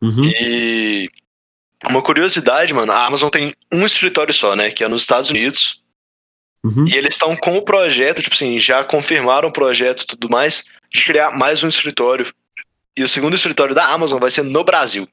[0.00, 0.24] Uhum.
[0.24, 1.10] E
[1.88, 4.70] uma curiosidade, mano, a Amazon tem um escritório só, né?
[4.70, 5.82] Que é nos Estados Unidos.
[6.64, 6.84] Uhum.
[6.86, 10.64] E eles estão com o projeto, tipo assim, já confirmaram o projeto e tudo mais,
[10.92, 12.32] de criar mais um escritório.
[12.96, 15.08] E o segundo escritório da Amazon vai ser no Brasil,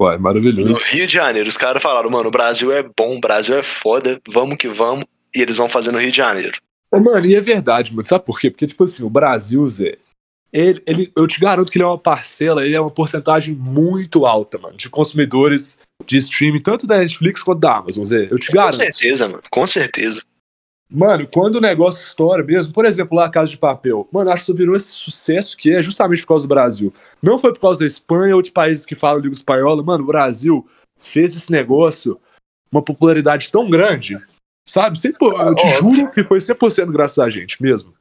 [0.00, 0.74] Ué, no maravilhoso.
[0.90, 1.48] Rio de Janeiro.
[1.48, 5.06] Os caras falaram, mano, o Brasil é bom, o Brasil é foda, vamos que vamos.
[5.34, 6.58] E eles vão fazer no Rio de Janeiro.
[6.90, 8.06] Ô, Mano, e é verdade, mano.
[8.06, 8.50] Sabe por quê?
[8.50, 9.98] Porque, tipo assim, o Brasil, Zé,
[10.52, 14.24] ele, ele, eu te garanto que ele é uma parcela, ele é uma porcentagem muito
[14.24, 18.28] alta, mano, de consumidores de streaming, tanto da Netflix quanto da Amazon, Zé.
[18.30, 18.76] Eu te Com garanto.
[18.76, 20.22] certeza, mano, com certeza.
[20.88, 24.44] Mano, quando o negócio estoura mesmo, por exemplo, lá a Casa de Papel, mano, acho
[24.44, 26.94] que só virou esse sucesso que é justamente por causa do Brasil.
[27.20, 30.06] Não foi por causa da Espanha ou de países que falam língua espanhola, mano, o
[30.06, 30.66] Brasil
[31.00, 32.20] fez esse negócio
[32.70, 34.16] uma popularidade tão grande,
[34.68, 34.98] sabe?
[34.98, 37.92] Sempre, eu te juro que foi 100% graças a gente mesmo.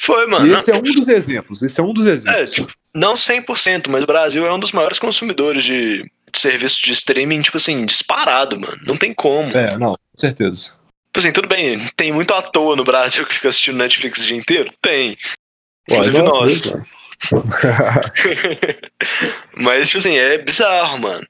[0.00, 0.46] Foi, mano.
[0.46, 2.52] E esse é um dos exemplos, esse é um dos É, exemplos.
[2.52, 7.42] tipo, não 100%, mas o Brasil é um dos maiores consumidores de serviço de streaming,
[7.42, 8.78] tipo assim, disparado, mano.
[8.86, 9.56] Não tem como.
[9.56, 10.70] É, não, com certeza.
[11.06, 14.26] Tipo assim, tudo bem, tem muito à toa no Brasil que fica assistindo Netflix o
[14.26, 14.72] dia inteiro?
[14.82, 15.16] Tem.
[15.88, 16.62] Inclusive Ué, nossa, nós.
[16.62, 16.84] mesmo,
[19.56, 21.26] Mas, tipo assim, é bizarro, mano.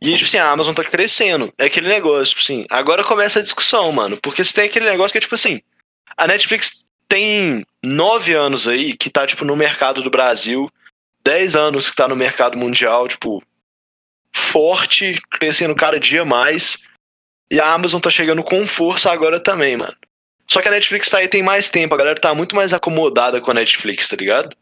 [0.00, 1.52] E, tipo assim, a Amazon tá crescendo.
[1.58, 4.16] É aquele negócio, tipo assim, agora começa a discussão, mano.
[4.16, 5.60] Porque você tem aquele negócio que é, tipo assim,
[6.16, 10.70] a Netflix tem nove anos aí que tá, tipo, no mercado do Brasil,
[11.24, 13.42] dez anos que tá no mercado mundial, tipo,
[14.38, 16.78] forte, crescendo cada dia mais.
[17.50, 19.94] E a Amazon tá chegando com força agora também, mano.
[20.46, 23.40] Só que a Netflix tá aí tem mais tempo, a galera tá muito mais acomodada
[23.40, 24.56] com a Netflix, tá ligado?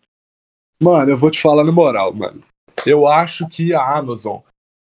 [0.81, 2.43] Mano, eu vou te falar na moral, mano.
[2.85, 4.41] Eu acho que a Amazon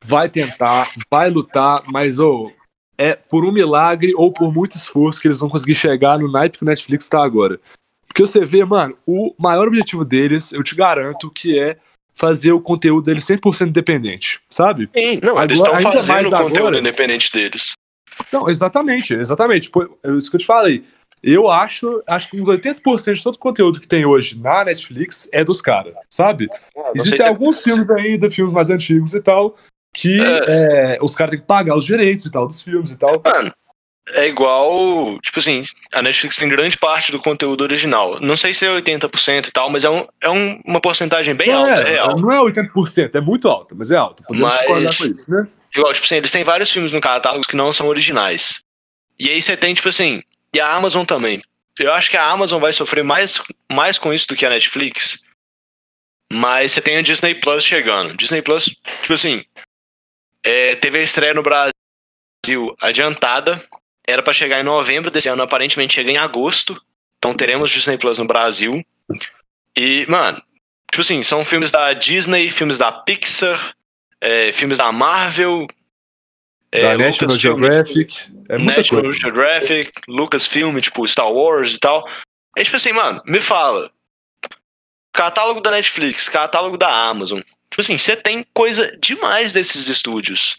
[0.04, 2.54] vai tentar, vai lutar, mas ou
[2.98, 6.58] é por um milagre ou por muito esforço que eles vão conseguir chegar no naipe
[6.58, 7.60] que o Netflix tá agora.
[8.06, 11.78] Porque você vê, mano, o maior objetivo deles, eu te garanto, que é
[12.20, 14.90] fazer o conteúdo deles 100% independente, sabe?
[14.94, 17.72] Sim, não, eles Agora- estão ainda fazendo o conteúdo agora- independente deles.
[18.32, 19.72] Não, exatamente, exatamente.
[20.04, 20.84] É isso que eu te falei.
[21.24, 25.30] Eu acho, acho que uns 80% de todo o conteúdo que tem hoje na Netflix
[25.32, 26.48] é dos caras, sabe?
[26.74, 29.56] Sei Existem se é- alguns filmes ainda, filmes mais antigos e tal,
[29.96, 33.14] que é, os caras têm que pagar os direitos e tal dos filmes e tal.
[33.24, 33.52] Mano,
[34.14, 35.20] é igual.
[35.22, 38.20] Tipo assim, a Netflix tem grande parte do conteúdo original.
[38.20, 41.50] Não sei se é 80% e tal, mas é, um, é um- uma porcentagem bem
[41.50, 42.18] não, alta, é, real.
[42.20, 44.24] não é 80%, é muito alto, mas é alto.
[44.24, 45.48] Podemos Mas- concordar com isso, né?
[45.76, 48.64] Igual, tipo assim, eles têm vários filmes no catálogo que não são originais.
[49.20, 51.42] E aí você tem, tipo assim, e a Amazon também.
[51.78, 53.40] Eu acho que a Amazon vai sofrer mais,
[53.72, 55.20] mais com isso do que a Netflix.
[56.32, 58.16] Mas você tem a Disney Plus chegando.
[58.18, 59.44] Disney Plus, tipo assim,
[60.44, 63.64] é, teve a estreia no Brasil adiantada.
[64.10, 66.80] Era pra chegar em novembro desse ano, aparentemente chega em agosto.
[67.18, 68.84] Então teremos Disney Plus no Brasil.
[69.76, 70.42] E, mano,
[70.90, 73.76] tipo assim, são filmes da Disney, filmes da Pixar,
[74.22, 75.68] é, filmes da Marvel,
[76.72, 79.20] é, da National Lucasfilm, Geographic, é muita National coisa.
[79.20, 82.08] Geographic, Lucasfilm, tipo Star Wars e tal.
[82.56, 83.92] É tipo assim, mano, me fala.
[85.12, 87.42] Catálogo da Netflix, catálogo da Amazon.
[87.70, 90.58] Tipo assim, você tem coisa demais desses estúdios.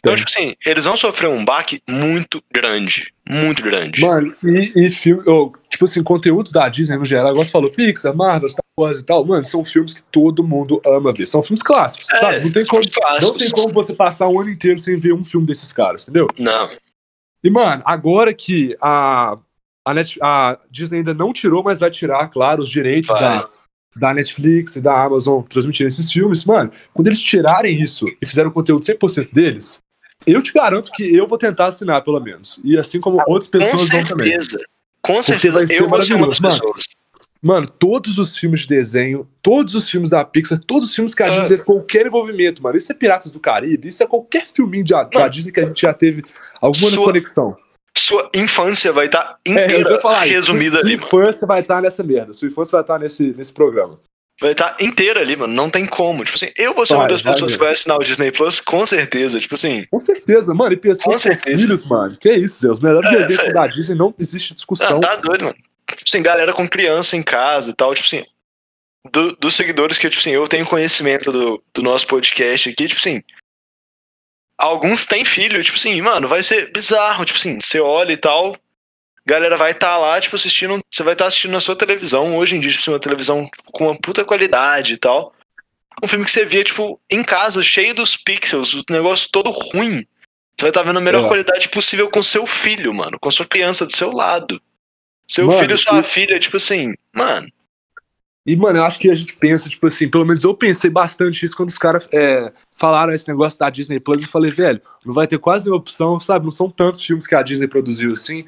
[0.00, 0.24] Então, Tem.
[0.24, 3.12] tipo assim, eles vão sofrer um baque muito grande.
[3.28, 4.00] Muito grande.
[4.00, 7.70] Mano, e, e filme, oh, tipo assim, conteúdos da Disney no geral, agora você falou
[7.70, 11.26] Pixar, Marvel, Star Wars e tal, mano, são filmes que todo mundo ama ver.
[11.26, 12.40] São filmes clássicos, É, sabe?
[12.44, 13.22] Não tem, como, clássicos.
[13.22, 16.26] não tem como você passar um ano inteiro sem ver um filme desses caras, entendeu?
[16.38, 16.70] Não.
[17.44, 19.36] E, mano, agora que a,
[19.86, 23.20] a, Net- a Disney ainda não tirou, mas vai tirar, claro, os direitos Vai.
[23.20, 23.48] da,
[23.96, 28.50] da Netflix e da Amazon transmitir esses filmes, mano, quando eles tirarem isso e fizerem
[28.50, 29.78] o conteúdo 100% deles,
[30.26, 32.60] eu te garanto que eu vou tentar assinar, pelo menos.
[32.64, 34.28] E assim como outras Com pessoas vão também.
[34.30, 34.58] certeza.
[35.02, 35.54] Com certeza.
[35.58, 36.84] vai ser eu vou ser uma das pessoas.
[37.42, 41.22] Mano, todos os filmes de desenho, todos os filmes da Pixar, todos os filmes que
[41.22, 41.30] a Ah.
[41.30, 42.76] Disney teve qualquer envolvimento, mano.
[42.76, 45.80] Isso é Piratas do Caribe, isso é qualquer filminho de, da Disney que a gente
[45.80, 46.22] já teve
[46.60, 47.56] alguma sua- conexão.
[47.96, 50.08] Sua infância vai estar É, eu inteira isso.
[50.26, 52.32] resumida sua, ali, sua infância vai estar nessa merda.
[52.34, 53.98] Sua infância vai estar nesse, nesse programa.
[54.40, 55.52] Vai estar inteira ali, mano.
[55.52, 56.24] Não tem como.
[56.24, 58.86] Tipo assim, eu vou ser uma das pessoas que vai assinar o Disney Plus, com
[58.86, 59.38] certeza.
[59.38, 60.72] Tipo assim, Com certeza, mano.
[60.72, 61.58] E Com pessoas com, certeza.
[61.58, 62.16] filhos, mano.
[62.16, 62.70] Que isso, Zé.
[62.70, 63.52] Os melhores É, desenhos velho.
[63.54, 64.96] da Disney não existe discussão.
[64.96, 65.56] ah, tá doido, mano.
[65.88, 68.24] Tipo assim, galera com criança em casa e tal, tipo assim.
[69.12, 73.00] do- dos seguidores que, tipo assim, eu tenho conhecimento do, do nosso podcast aqui, tipo
[73.00, 73.22] assim.
[74.58, 78.56] alguns têm filho, tipo assim, mano, vai ser bizarro, tipo assim, você olha e tal,
[79.26, 82.36] galera vai estar tá lá, tipo, assistindo, você vai estar tá assistindo na sua televisão,
[82.36, 85.34] hoje em dia, tipo, uma televisão com uma puta qualidade e tal.
[86.02, 90.06] Um filme que você via, tipo, em casa, cheio dos pixels, o negócio todo ruim.
[90.56, 91.28] Você vai estar tá vendo a melhor é.
[91.28, 94.60] qualidade possível com seu filho, mano, com sua criança do seu lado.
[95.26, 97.46] Seu mano, filho e sua filha, tipo assim, mano.
[98.46, 101.44] E, mano, eu acho que a gente pensa, tipo assim, pelo menos eu pensei bastante
[101.44, 104.22] isso quando os caras é, falaram esse negócio da Disney Plus.
[104.22, 106.46] Eu falei, velho, não vai ter quase nenhuma opção, sabe?
[106.46, 108.44] Não são tantos filmes que a Disney produziu assim.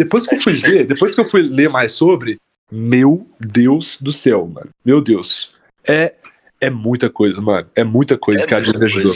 [0.00, 2.38] Depois que eu fui ver, depois que eu fui ler mais sobre,
[2.72, 4.70] meu Deus do céu, mano.
[4.82, 5.50] Meu Deus.
[5.86, 6.14] É,
[6.58, 7.68] é muita coisa, mano.
[7.76, 9.14] É muita coisa é que a Disney ajudou.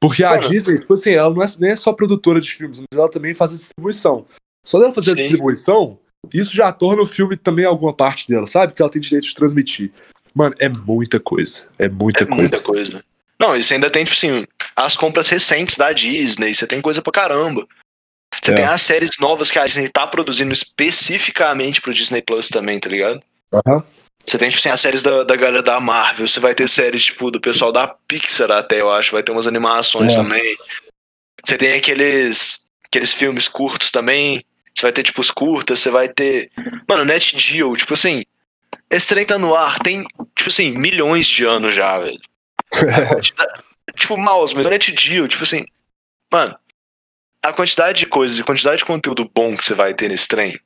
[0.00, 0.36] Porque a.
[0.36, 3.34] Disney, tipo assim, ela não é, nem é só produtora de filmes, mas ela também
[3.34, 4.24] faz a distribuição.
[4.64, 5.22] Só dela fazer Sim.
[5.22, 5.98] a distribuição,
[6.32, 8.72] isso já torna o filme também alguma parte dela, sabe?
[8.72, 9.90] Que ela tem direito de transmitir.
[10.32, 11.66] Mano, é muita coisa.
[11.76, 12.40] É muita é coisa.
[12.40, 13.04] Muita coisa.
[13.40, 17.12] Não, isso ainda tem, tipo assim, as compras recentes da Disney, você tem coisa pra
[17.12, 17.66] caramba.
[18.42, 18.54] Você é.
[18.54, 22.88] tem as séries novas que a Disney tá produzindo especificamente pro Disney Plus também, tá
[22.88, 23.22] ligado?
[23.52, 23.76] Aham.
[23.76, 23.82] Uhum.
[24.26, 27.04] Você tem, tipo assim, as séries da, da galera da Marvel, você vai ter séries,
[27.04, 30.16] tipo, do pessoal da Pixar até, eu acho, vai ter umas animações é.
[30.16, 30.56] também.
[31.44, 34.44] Você tem aqueles, aqueles filmes curtos também,
[34.74, 36.50] você vai ter, tipo, os curtas, você vai ter.
[36.88, 38.24] Mano, Net Geo, tipo assim.
[38.90, 42.20] Esse trem tá no ar, tem, tipo assim, milhões de anos já, velho.
[43.96, 45.64] tipo, mouse, mas Net Geo, tipo assim.
[46.32, 46.58] Mano,
[47.48, 50.58] a quantidade de coisas, a quantidade de conteúdo bom que você vai ter nesse trem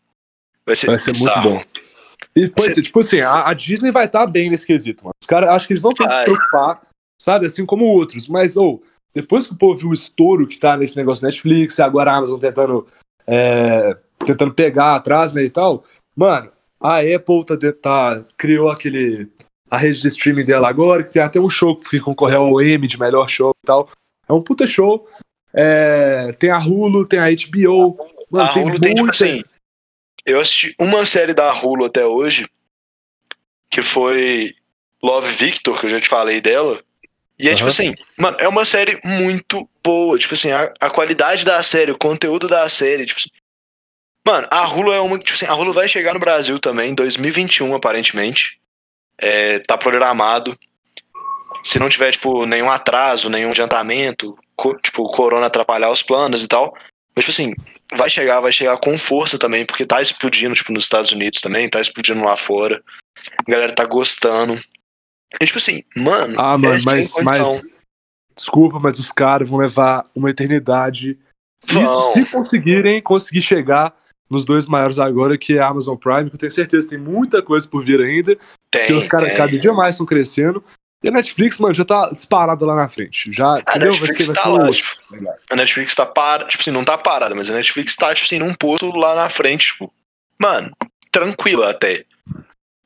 [0.65, 1.63] vai ser, vai ser muito bom.
[2.37, 2.83] E, pois, você...
[2.83, 5.15] tipo assim, a, a, Disney vai estar tá bem nesse quesito, mano.
[5.21, 6.83] Os caras, acho que eles não têm que se preocupar,
[7.21, 7.47] sabe?
[7.47, 8.29] Assim como outros.
[8.29, 11.79] Mas, ou, oh, depois que o povo viu o estouro que tá nesse negócio Netflix,
[11.79, 12.87] e agora a Amazon tentando
[13.27, 15.85] é, tentando pegar atrás, né, e tal.
[16.15, 19.29] Mano, a Apple tá, tá, criou aquele
[19.71, 22.89] a rede de streaming dela agora, que tem até um show que concorreu ao Emmy
[22.89, 23.89] de melhor show e tal.
[24.29, 25.09] É um puta show.
[25.53, 27.97] É, tem a Hulu, tem a HBO.
[28.31, 28.87] Mano, a tem Hulu muita...
[28.87, 29.43] tem, tipo assim,
[30.25, 32.49] eu assisti uma série da Hulu até hoje,
[33.71, 34.55] que foi
[35.03, 36.83] Love Victor, que eu já te falei dela.
[37.39, 37.57] E é uhum.
[37.57, 40.19] tipo assim, mano, é uma série muito boa.
[40.19, 43.31] Tipo assim, a, a qualidade da série, o conteúdo da série, tipo assim,
[44.27, 45.19] Mano, a Hulu é uma.
[45.19, 48.61] Tipo assim, a Hulu vai chegar no Brasil também, em 2021, aparentemente.
[49.19, 50.59] É, tá programado.
[51.63, 56.43] Se não tiver, tipo, nenhum atraso, nenhum adiantamento, co, tipo, o corona atrapalhar os planos
[56.43, 56.75] e tal.
[57.15, 57.55] Mas, tipo assim,
[57.97, 61.69] vai chegar, vai chegar com força também, porque tá explodindo, tipo, nos Estados Unidos também,
[61.69, 62.83] tá explodindo lá fora.
[63.47, 64.59] A galera tá gostando.
[65.41, 66.41] E, tipo assim, mano.
[66.41, 67.63] Ah, mano, mas, mas.
[68.35, 71.19] Desculpa, mas os caras vão levar uma eternidade.
[71.63, 73.95] Se, isso, se conseguirem conseguir chegar
[74.31, 77.43] nos dois maiores agora, que é a Amazon Prime, que eu tenho certeza tem muita
[77.43, 78.39] coisa por vir ainda.
[78.71, 80.65] Tem, que os caras cada dia mais estão crescendo.
[81.03, 83.33] E a Netflix, mano, já tá disparado lá na frente.
[83.33, 83.93] Já, a entendeu?
[83.93, 84.91] Netflix vai ser, tá vai lá, tipo,
[85.51, 88.39] A Netflix tá parada, tipo assim, não tá parada, mas a Netflix tá, tipo assim,
[88.39, 89.93] num posto lá na frente, tipo,
[90.39, 90.71] mano,
[91.11, 92.05] tranquila até.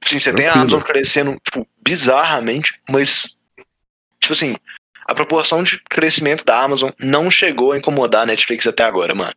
[0.00, 3.36] Tipo assim, você tem a Amazon crescendo, tipo, bizarramente, mas,
[4.20, 4.56] tipo assim,
[5.06, 9.34] a proporção de crescimento da Amazon não chegou a incomodar a Netflix até agora, mano.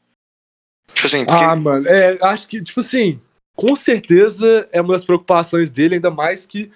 [0.94, 1.44] Tipo assim, porque...
[1.44, 3.20] Ah, mano, é, acho que, tipo assim,
[3.56, 6.72] com certeza é uma das preocupações dele, ainda mais que.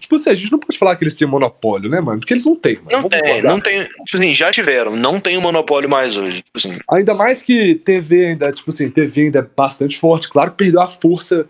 [0.00, 2.18] Tipo assim, a gente não pode falar que eles têm monopólio, né, mano?
[2.18, 2.90] Porque eles não têm, mano.
[2.90, 3.84] Não tem, não tem.
[3.84, 6.42] Tipo assim, já tiveram, não tem o um monopólio mais hoje.
[6.42, 6.78] Tipo assim.
[6.90, 10.28] Ainda mais que TV ainda, tipo assim, TV ainda é bastante forte.
[10.28, 11.46] Claro que perdeu a força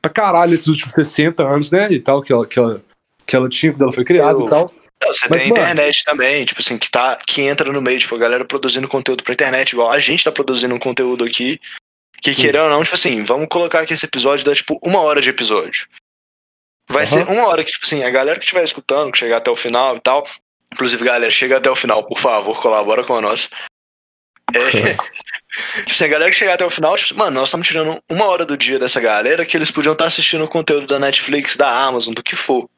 [0.00, 1.90] pra caralho esses últimos 60 anos, né?
[1.90, 2.80] E tal, que ela, que ela,
[3.26, 4.46] que ela tinha quando ela foi criada Eu...
[4.46, 4.72] e tal.
[5.06, 7.98] Você Mas, tem a internet mano, também, tipo assim, que, tá, que entra no meio,
[7.98, 11.60] tipo, a galera produzindo conteúdo pra internet, igual a gente tá produzindo um conteúdo aqui,
[12.22, 15.20] que querendo ou não, tipo assim, vamos colocar que esse episódio dá, tipo, uma hora
[15.20, 15.86] de episódio.
[16.88, 17.06] Vai uhum.
[17.06, 19.56] ser uma hora que, tipo assim, a galera que estiver escutando, que chegar até o
[19.56, 20.26] final e tal,
[20.72, 23.48] inclusive, galera, chega até o final, por favor, colabora com a nossa.
[24.54, 24.60] É,
[25.80, 28.26] tipo assim, a galera que chegar até o final, tipo, mano, nós estamos tirando uma
[28.26, 31.56] hora do dia dessa galera que eles podiam estar tá assistindo o conteúdo da Netflix,
[31.56, 32.68] da Amazon, do que for.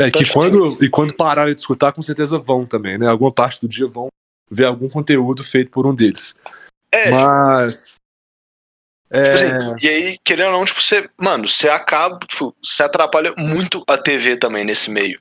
[0.00, 3.06] É, então, que tipo, quando, e quando pararem de escutar, com certeza vão também, né?
[3.08, 4.08] Alguma parte do dia vão
[4.50, 6.34] ver algum conteúdo feito por um deles.
[6.92, 7.99] É, Mas.
[9.12, 9.32] É...
[9.32, 13.82] Assim, e aí, querendo ou não, tipo, você, mano, você acaba, tipo, você atrapalha muito
[13.86, 15.20] a TV também nesse meio.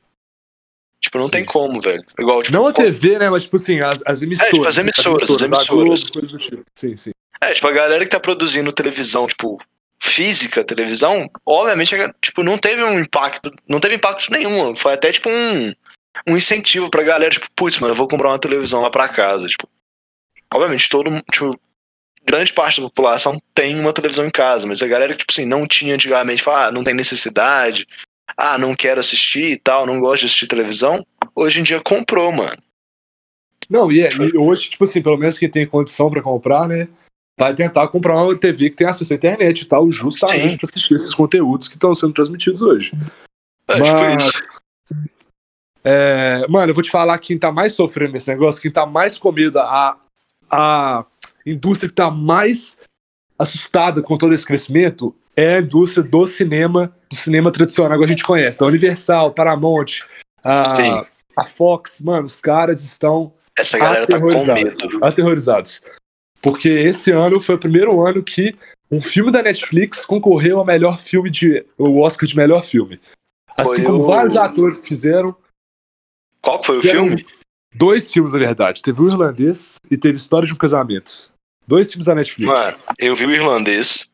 [1.01, 1.31] Tipo, não Sim.
[1.31, 2.03] tem como, velho.
[2.19, 3.29] Igual, tipo, não a TV, né?
[3.29, 4.49] Mas, tipo assim, as, as emissoras.
[4.49, 5.41] É, tipo, as emissoras, as emissoras.
[5.41, 6.03] As emissoras.
[6.03, 6.65] Globo, tipo.
[6.75, 7.11] Sim, sim.
[7.41, 9.57] É, tipo, a galera que tá produzindo televisão, tipo,
[10.01, 14.75] física, televisão, obviamente, tipo, não teve um impacto, não teve impacto nenhum.
[14.75, 15.73] Foi até, tipo, um,
[16.27, 19.47] um incentivo pra galera, tipo, putz, mano, eu vou comprar uma televisão lá pra casa,
[19.47, 19.69] tipo.
[20.51, 21.57] Obviamente, todo tipo,
[22.25, 25.45] grande parte da população tem uma televisão em casa, mas a galera que, tipo assim,
[25.45, 27.87] não tinha antigamente, fala, ah, não tem necessidade,
[28.37, 31.05] ah, não quero assistir e tal, não gosto de assistir televisão,
[31.35, 32.57] hoje em dia comprou, mano.
[33.69, 36.87] Não, e, é, e hoje, tipo assim, pelo menos quem tem condição pra comprar, né?
[37.37, 40.95] Vai tentar comprar uma TV que tem acesso à internet e tal, justamente pra assistir
[40.95, 42.91] esses conteúdos que estão sendo transmitidos hoje.
[43.67, 44.61] É, tipo isso.
[44.91, 45.05] Mas.
[45.83, 49.17] é, mano, eu vou te falar quem tá mais sofrendo nesse negócio, quem tá mais
[49.17, 49.97] com medo, a,
[50.49, 51.05] a
[51.49, 52.77] indústria que tá mais
[53.37, 58.07] assustada com todo esse crescimento é a indústria do cinema, do cinema tradicional que a
[58.07, 60.01] gente conhece, da Universal, Paramount,
[60.43, 61.05] a, Sim.
[61.35, 65.05] a Fox, mano, os caras estão Essa galera tá com aterrorizados, medo.
[65.05, 65.81] aterrorizados.
[66.41, 68.55] Porque esse ano foi o primeiro ano que
[68.91, 71.65] um filme da Netflix concorreu ao melhor filme de.
[71.77, 72.99] o Oscar de melhor filme.
[73.57, 75.35] Assim Foi como o- vários atores que fizeram.
[76.41, 77.25] Qual foi o filme?
[77.75, 78.81] Dois filmes, na verdade.
[78.81, 81.28] Teve o Irlandês e teve História de um Casamento.
[81.69, 82.51] Dois filmes da Netflix.
[82.51, 84.09] Mano, eu vi o irlandês.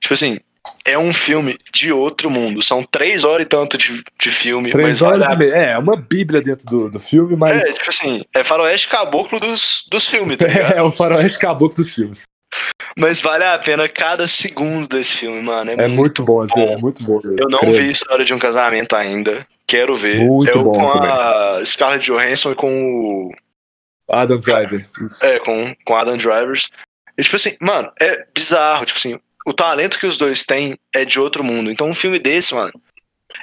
[0.00, 0.38] Tipo assim,
[0.84, 2.62] é um filme de outro mundo.
[2.62, 4.70] São três horas e tanto de, de filme.
[4.70, 5.54] Três horas vale e meia.
[5.56, 7.64] É, é uma bíblia dentro do, do filme, a- mas.
[7.64, 10.72] É, tipo assim, é faroeste caboclo dos, dos filmes, tá ligado?
[10.74, 12.22] É, o faroeste caboclo dos filmes.
[12.96, 15.70] Mas vale a pena cada segundo desse filme, mano.
[15.72, 17.20] É, É muito bom, Zé, é muito bom.
[17.24, 17.76] Eu não Credo.
[17.76, 19.46] vi História de um Casamento ainda.
[19.66, 20.20] Quero ver.
[20.24, 21.10] Muito é o bom com também.
[21.10, 23.30] a Scarlett Johansson e com o.
[24.08, 24.88] Adam Driver.
[25.22, 26.68] É, com, com Adam Drivers.
[27.16, 28.86] E, tipo assim, mano, é bizarro.
[28.86, 31.70] Tipo assim, o talento que os dois têm é de outro mundo.
[31.70, 32.72] Então, um filme desse, mano,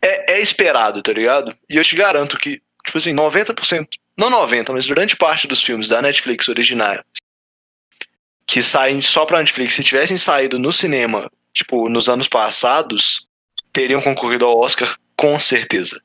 [0.01, 1.55] é, é esperado, tá ligado?
[1.69, 3.87] E eu te garanto que, tipo assim, 90%,
[4.17, 7.01] não 90%, mas grande parte dos filmes da Netflix originais
[8.45, 13.27] que saem só pra Netflix, se tivessem saído no cinema, tipo, nos anos passados,
[13.73, 16.01] teriam concorrido ao Oscar com certeza.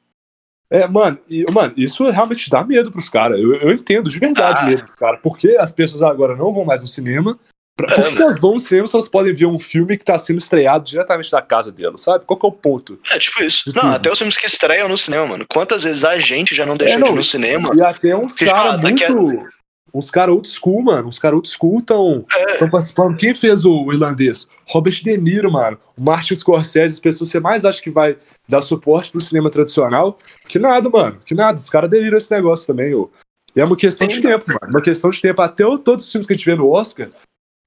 [0.73, 3.41] É, mano, e, mano, isso realmente dá medo pros caras.
[3.41, 4.66] Eu, eu entendo de verdade Ah.
[4.66, 5.21] medo pros caras.
[5.23, 7.39] Porque as pessoas agora não vão mais no cinema.
[7.77, 10.05] Pra, É, por que elas vão no cinema se elas podem ver um filme que
[10.05, 12.25] tá sendo estreado diretamente da casa delas, sabe?
[12.27, 12.99] Qual que é o ponto?
[13.11, 13.62] É, tipo isso.
[13.66, 13.95] De Não, tudo.
[13.95, 15.47] até os filmes que estreiam no cinema, mano.
[15.49, 17.71] Quantas vezes a gente já não deixou É, não, de ir no cinema?
[17.75, 19.49] E até uns caras fala, tá muito.
[19.93, 21.09] Uns caras old school, mano.
[21.09, 22.66] Uns caras old school tão, É.
[22.68, 23.16] participando.
[23.16, 24.47] Quem fez o irlandês?
[24.68, 25.78] Robert De Niro, mano.
[25.97, 28.16] O Martin Scorsese, as pessoas que você mais acha que vai
[28.49, 30.18] dar suporte pro cinema tradicional.
[30.47, 31.18] Que nada, mano.
[31.24, 31.59] Que nada.
[31.59, 33.11] Os caras deliram esse negócio também, ô.
[33.55, 34.61] E é uma questão de tempo, mano.
[34.72, 35.43] Uma questão de tempo.
[35.43, 37.09] Até todos os filmes que a gente vê no Oscar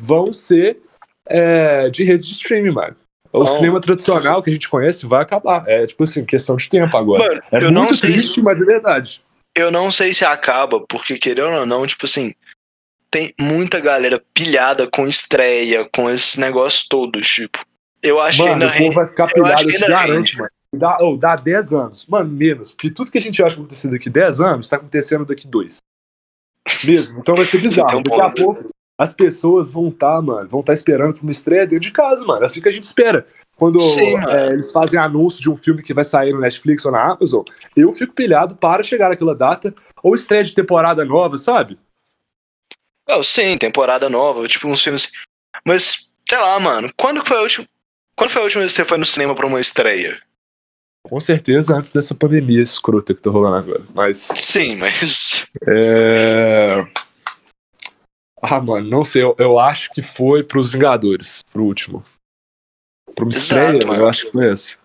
[0.02, 0.80] vão ser
[1.28, 2.96] é, de redes de streaming, mano.
[3.32, 3.48] O Não.
[3.48, 5.64] cinema tradicional que a gente conhece vai acabar.
[5.68, 7.28] É, tipo assim, questão de tempo agora.
[7.28, 9.22] Mano, é eu não muito sei triste, mas é verdade.
[9.56, 12.34] Eu não sei se acaba, porque querendo ou não, tipo assim,
[13.12, 17.64] tem muita galera pilhada com estreia, com esses negócios todos, tipo.
[18.02, 20.38] Eu acho Mano, que ainda o povo vai ficar eu pilhado, que eu te garanto,
[20.38, 20.50] mano.
[20.74, 22.06] Dá, oh, dá 10 anos.
[22.08, 22.72] Mano, menos.
[22.72, 25.48] Porque tudo que a gente acha que vai acontecer daqui 10 anos, tá acontecendo daqui
[25.48, 25.78] 2.
[26.84, 27.20] Mesmo.
[27.20, 28.02] Então vai ser bizarro.
[28.02, 31.82] Daqui a pouco, as pessoas vão estar, mano, vão estar esperando pra uma estreia dentro
[31.82, 32.44] de casa, mano.
[32.44, 33.28] Assim que a gente espera.
[33.56, 36.92] Quando Sim, é, eles fazem anúncio de um filme que vai sair no Netflix ou
[36.92, 37.44] na Amazon,
[37.76, 39.74] eu fico pilhado para chegar naquela data.
[40.02, 41.78] Ou estreia de temporada nova, sabe?
[43.10, 45.10] Oh, sim, temporada nova, tipo uns filmes.
[45.66, 47.68] Mas, sei lá, mano, quando foi a última.
[48.16, 50.22] Quando foi a última vez que você foi no cinema pra uma estreia?
[51.04, 53.84] Com certeza antes dessa pandemia escrota que tá rolando agora.
[53.94, 54.18] Mas.
[54.18, 55.46] Sim, mas.
[55.68, 56.86] É...
[58.42, 59.24] Ah, mano, não sei.
[59.24, 62.04] Eu, eu acho que foi pros Vingadores, pro último.
[63.34, 64.78] Exato, eu acho que foi esse.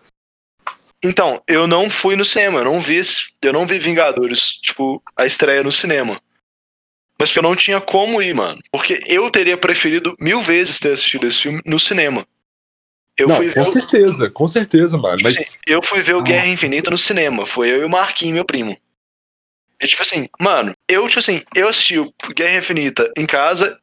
[1.03, 2.99] Então, eu não fui no cinema, eu não vi,
[3.41, 6.21] eu não vi Vingadores, tipo, a estreia no cinema.
[7.17, 8.59] Mas que eu não tinha como ir, mano.
[8.71, 12.25] Porque eu teria preferido mil vezes ter assistido esse filme no cinema.
[13.17, 15.19] Eu não, com o- certeza, com certeza, mano.
[15.21, 16.23] Mas assim, eu fui ver o Ah.
[16.23, 17.45] Guerra Infinita no cinema.
[17.45, 18.77] Foi eu e o Marquinhos, meu primo.
[19.81, 23.77] E tipo assim, mano, eu, tipo assim, eu assisti o Guerra Infinita em casa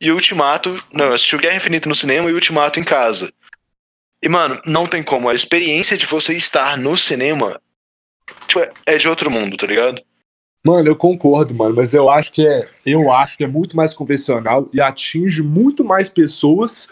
[0.00, 0.82] e o Ultimato.
[0.92, 3.32] Não, eu assisti o Guerra Infinita no cinema e o Ultimato em casa.
[4.22, 5.28] E, mano, não tem como.
[5.28, 7.60] A experiência de você estar no cinema
[8.46, 10.02] tipo, é- de outro mundo, tá ligado?
[10.64, 13.92] Mano, eu concordo, mano, mas eu acho que é, eu acho que é muito mais
[13.94, 16.88] convencional e atinge muito mais pessoas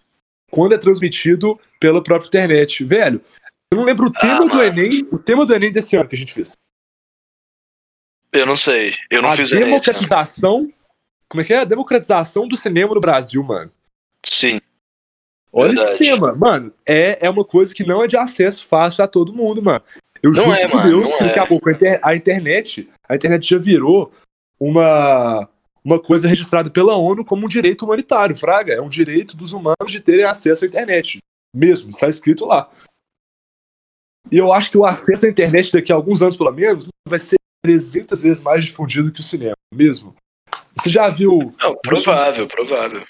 [0.51, 2.83] quando é transmitido pela própria internet.
[2.83, 3.25] Velho,
[3.73, 4.63] eu não lembro o Ah, tema do mano.
[4.65, 6.55] Enem, o tema do Enem desse ano que a gente fez.
[8.33, 8.95] Eu não sei.
[9.09, 9.65] Eu não a fiz Enem esse ano.
[9.83, 10.73] democratização.
[11.29, 11.59] Como é que é?
[11.59, 13.71] A democratização do cinema no Brasil, mano.
[14.27, 14.61] Sim.
[15.53, 15.91] Olha Verdade.
[15.91, 16.73] esse tema, mano.
[16.87, 19.83] É, é uma coisa que não é de acesso fácil a todo mundo, mano.
[20.23, 21.27] Eu Não juro é, por mano, Deus que é.
[21.27, 21.69] daqui a pouco
[22.03, 24.13] a internet, a internet já virou
[24.59, 25.49] uma,
[25.85, 28.75] uma coisa registrada pela ONU como um direito humanitário, fraga.
[28.75, 31.19] É um direito dos humanos de terem acesso à internet.
[31.55, 32.71] Mesmo, está escrito lá.
[34.31, 37.19] E eu acho que o acesso à internet daqui a alguns anos, pelo menos, vai
[37.19, 40.15] ser 300 vezes mais difundido que o cinema, mesmo.
[40.79, 43.05] Você já viu Não, provável, provável.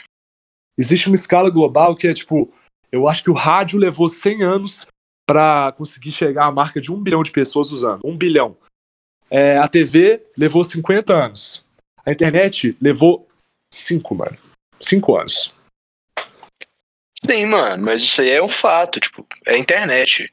[0.81, 2.51] Existe uma escala global que é tipo,
[2.91, 4.87] eu acho que o rádio levou 100 anos
[5.27, 8.01] para conseguir chegar à marca de um bilhão de pessoas usando.
[8.05, 8.57] Um bilhão.
[9.31, 11.65] É, a TV levou 50 anos.
[12.05, 13.29] A internet levou
[13.73, 14.37] cinco, mano.
[14.81, 15.53] Cinco anos.
[17.25, 20.33] Sim, mano, mas isso aí é um fato, tipo, é a internet.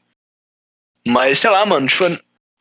[1.06, 2.04] Mas, sei lá, mano, tipo,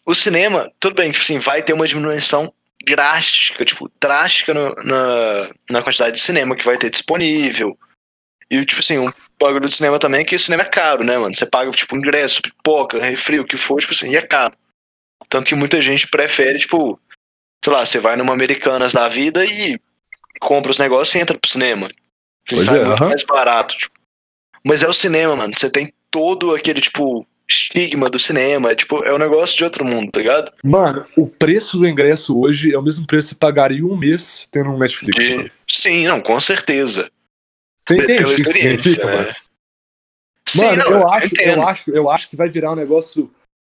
[0.05, 2.53] o cinema, tudo bem, tipo assim, vai ter uma diminuição
[2.85, 7.77] drástica, tipo, drástica no, na, na quantidade de cinema que vai ter disponível.
[8.49, 11.17] E, tipo assim, um bagulho do cinema também é que o cinema é caro, né,
[11.17, 11.35] mano?
[11.35, 14.55] Você paga, tipo, ingresso, pipoca, refri, o que for, tipo assim, e é caro.
[15.29, 16.99] Tanto que muita gente prefere, tipo,
[17.63, 19.79] sei lá, você vai numa Americanas da vida e
[20.39, 21.89] compra os negócios e entra pro cinema.
[22.47, 23.09] Pois sai é, muito aham.
[23.09, 23.97] mais barato, tipo.
[24.63, 25.53] Mas é o cinema, mano.
[25.57, 28.71] Você tem todo aquele, tipo, estigma do cinema.
[28.71, 30.51] É, tipo, é um negócio de outro mundo, tá ligado?
[30.63, 34.47] Mano, o preço do ingresso hoje é o mesmo preço que você pagaria um mês
[34.51, 35.21] tendo um Netflix.
[35.21, 35.51] De-.
[35.67, 37.09] Sim, não, com certeza.
[37.81, 39.15] Você entende o que significa, né?
[39.15, 39.35] mano?
[40.47, 41.57] Sim, Mano, não, eu, acho, entendo.
[41.57, 43.29] eu, acho, eu acho que vai virar um negócio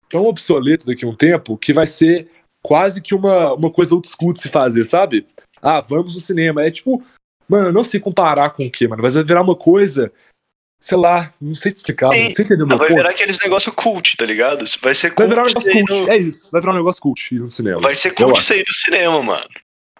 [0.09, 2.29] tão obsoleto daqui a um tempo que vai ser
[2.63, 5.27] quase que uma, uma coisa old school de se fazer, sabe?
[5.61, 6.63] Ah, vamos no cinema.
[6.63, 7.03] É tipo,
[7.47, 10.11] mano, não sei comparar com o que, mano, mas vai virar uma coisa,
[10.81, 12.17] sei lá, não sei te explicar, Sim.
[12.23, 12.31] mano.
[12.31, 12.97] Você entendeu o Não, meu vai ponto?
[12.97, 14.65] virar aqueles negócio cult, tá ligado?
[14.81, 16.49] Vai ser Vai cult, virar um negócio cult, no- é isso.
[16.51, 17.79] Vai virar um negócio cult ir no cinema.
[17.79, 19.47] Vai ser cult sair do cinema, mano.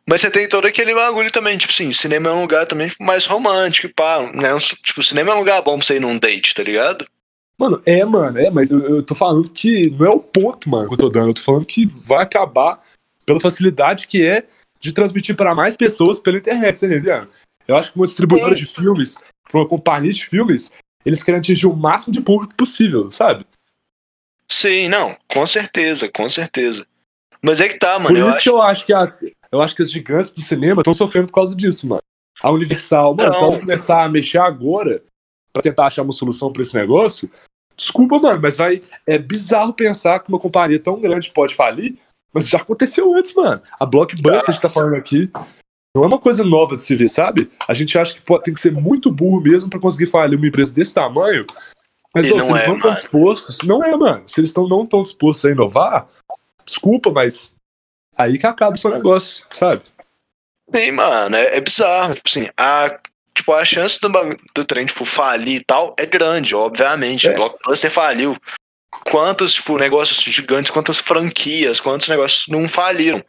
[0.10, 3.26] Mas você tem todo aquele bagulho também, tipo assim, cinema é um lugar também mais
[3.26, 4.50] romântico, e pá, né?
[4.84, 7.06] Tipo, cinema é um lugar bom pra você ir num date, tá ligado?
[7.58, 10.88] Mano, é, mano, é, mas eu, eu tô falando que não é o ponto, mano,
[10.88, 11.28] que eu tô dando.
[11.30, 12.82] Eu tô falando que vai acabar
[13.24, 14.44] pela facilidade que é
[14.80, 17.28] de transmitir pra mais pessoas pela internet, tá entendendo?
[17.68, 19.16] Eu acho que uma distribuidora de filmes,
[19.68, 20.72] companhia de filmes,
[21.06, 23.46] eles querem atingir o máximo de público possível, sabe?
[24.50, 26.86] Sim, não, com certeza, com certeza.
[27.42, 29.62] Mas é que tá, Por mano, eu isso acho que eu acho que as, eu
[29.62, 32.02] acho que as gigantes do cinema estão sofrendo por causa disso, mano.
[32.42, 33.34] A Universal, mano, Não.
[33.34, 35.04] se ela começar a mexer agora
[35.54, 37.30] pra tentar achar uma solução pra esse negócio,
[37.76, 38.82] desculpa, mano, mas vai.
[39.08, 41.98] É bizarro pensar que uma companhia tão grande pode falir,
[42.34, 43.62] mas já aconteceu antes, mano.
[43.80, 45.30] A Blockbuster, a gente tá falando aqui,
[45.96, 47.52] não é uma coisa nova de se ver, sabe?
[47.68, 50.48] A gente acha que pode, tem que ser muito burro mesmo pra conseguir falir uma
[50.48, 51.46] empresa desse tamanho.
[52.14, 54.24] Mas não se eles é, não estão dispostos, não é, mano.
[54.28, 56.08] Se eles tão, não estão dispostos a inovar,
[56.66, 57.56] desculpa, mas
[58.18, 59.84] aí que acaba o seu negócio, sabe?
[60.74, 62.16] Sim, mano, é, é bizarro.
[62.16, 63.00] Tipo assim, a,
[63.34, 64.10] tipo, a chance do,
[64.56, 67.28] do trem, tipo, falir e tal é grande, obviamente.
[67.28, 67.34] É.
[67.34, 68.38] Blockbuster faliu.
[69.10, 73.24] Quantos, tipo, negócios gigantes, quantas franquias, quantos negócios não faliram.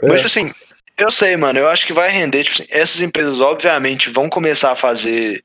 [0.00, 0.08] É.
[0.08, 0.52] Mas, tipo assim,
[0.96, 4.72] eu sei, mano, eu acho que vai render, tipo assim, essas empresas, obviamente, vão começar
[4.72, 5.42] a fazer.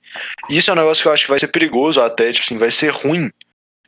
[0.49, 2.71] Isso é um negócio que eu acho que vai ser perigoso até, tipo assim, vai
[2.71, 3.31] ser ruim.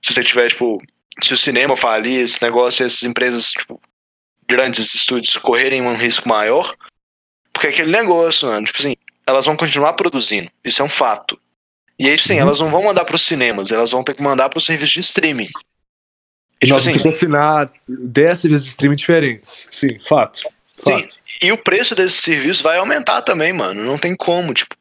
[0.01, 0.81] Se você tiver, tipo,
[1.23, 3.81] se o cinema falir, esse negócio, essas empresas, tipo,
[4.47, 6.75] grandes esses estúdios correrem um risco maior.
[7.53, 8.95] Porque é aquele negócio, mano, tipo assim,
[9.27, 10.49] elas vão continuar produzindo.
[10.63, 11.39] Isso é um fato.
[11.99, 12.41] E aí, tipo assim, Uhum.
[12.41, 15.49] elas não vão mandar pros cinemas, elas vão ter que mandar pro serviço de streaming.
[16.61, 19.67] E Tipo nós assim- vamos ter que assinar 10 serviços de streaming diferentes.
[19.71, 20.39] Sim, fato.
[20.39, 20.49] Sim.
[20.83, 21.18] Fato.
[21.41, 23.83] E o preço desse serviço vai aumentar também, mano.
[23.83, 24.75] Não tem como, tipo.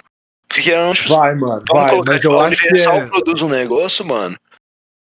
[0.48, 1.96] Porque não, tipo, Vai, mano, vai.
[2.04, 3.06] Mas tipo, eu a acho que Universal é.
[3.06, 4.36] produz um negócio, mano.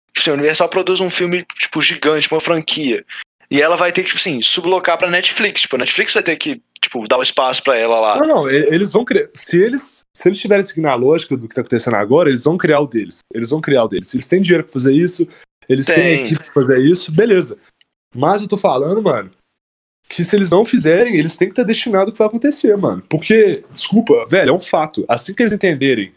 [0.09, 3.05] Tipo assim, a Universal produz um filme, tipo, gigante, uma franquia.
[3.51, 5.61] E ela vai ter que, tipo assim, sublocar pra Netflix.
[5.61, 8.19] Tipo, a Netflix vai ter que, tipo, dar o espaço pra ela lá.
[8.19, 9.29] Não, não, eles vão criar.
[9.35, 12.59] Se eles, se eles tiverem seguindo a lógica do que tá acontecendo agora, eles vão
[12.59, 13.21] criar o deles.
[13.33, 14.09] Eles vão criar o deles.
[14.09, 15.29] Se eles têm dinheiro pra fazer isso,
[15.69, 16.23] eles têm Tem.
[16.23, 17.57] equipe pra fazer isso, beleza.
[18.15, 19.31] Mas eu tô falando, mano,
[20.09, 23.03] que se eles não fizerem, eles têm que estar destinado ao que vai acontecer, mano.
[23.09, 25.05] Porque, desculpa, velho, é um fato.
[25.09, 26.13] Assim que eles entenderem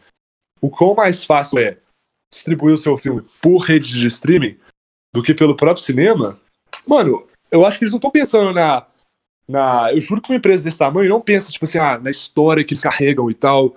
[0.61, 1.77] o quão mais fácil é
[2.31, 4.57] distribuir o seu filme por redes de streaming
[5.13, 6.39] do que pelo próprio cinema,
[6.85, 8.85] mano, eu acho que eles não estão pensando na
[9.49, 9.91] na.
[9.91, 12.73] Eu juro que uma empresa desse tamanho não pensa, tipo assim, ah, na história que
[12.73, 13.75] eles carregam e tal.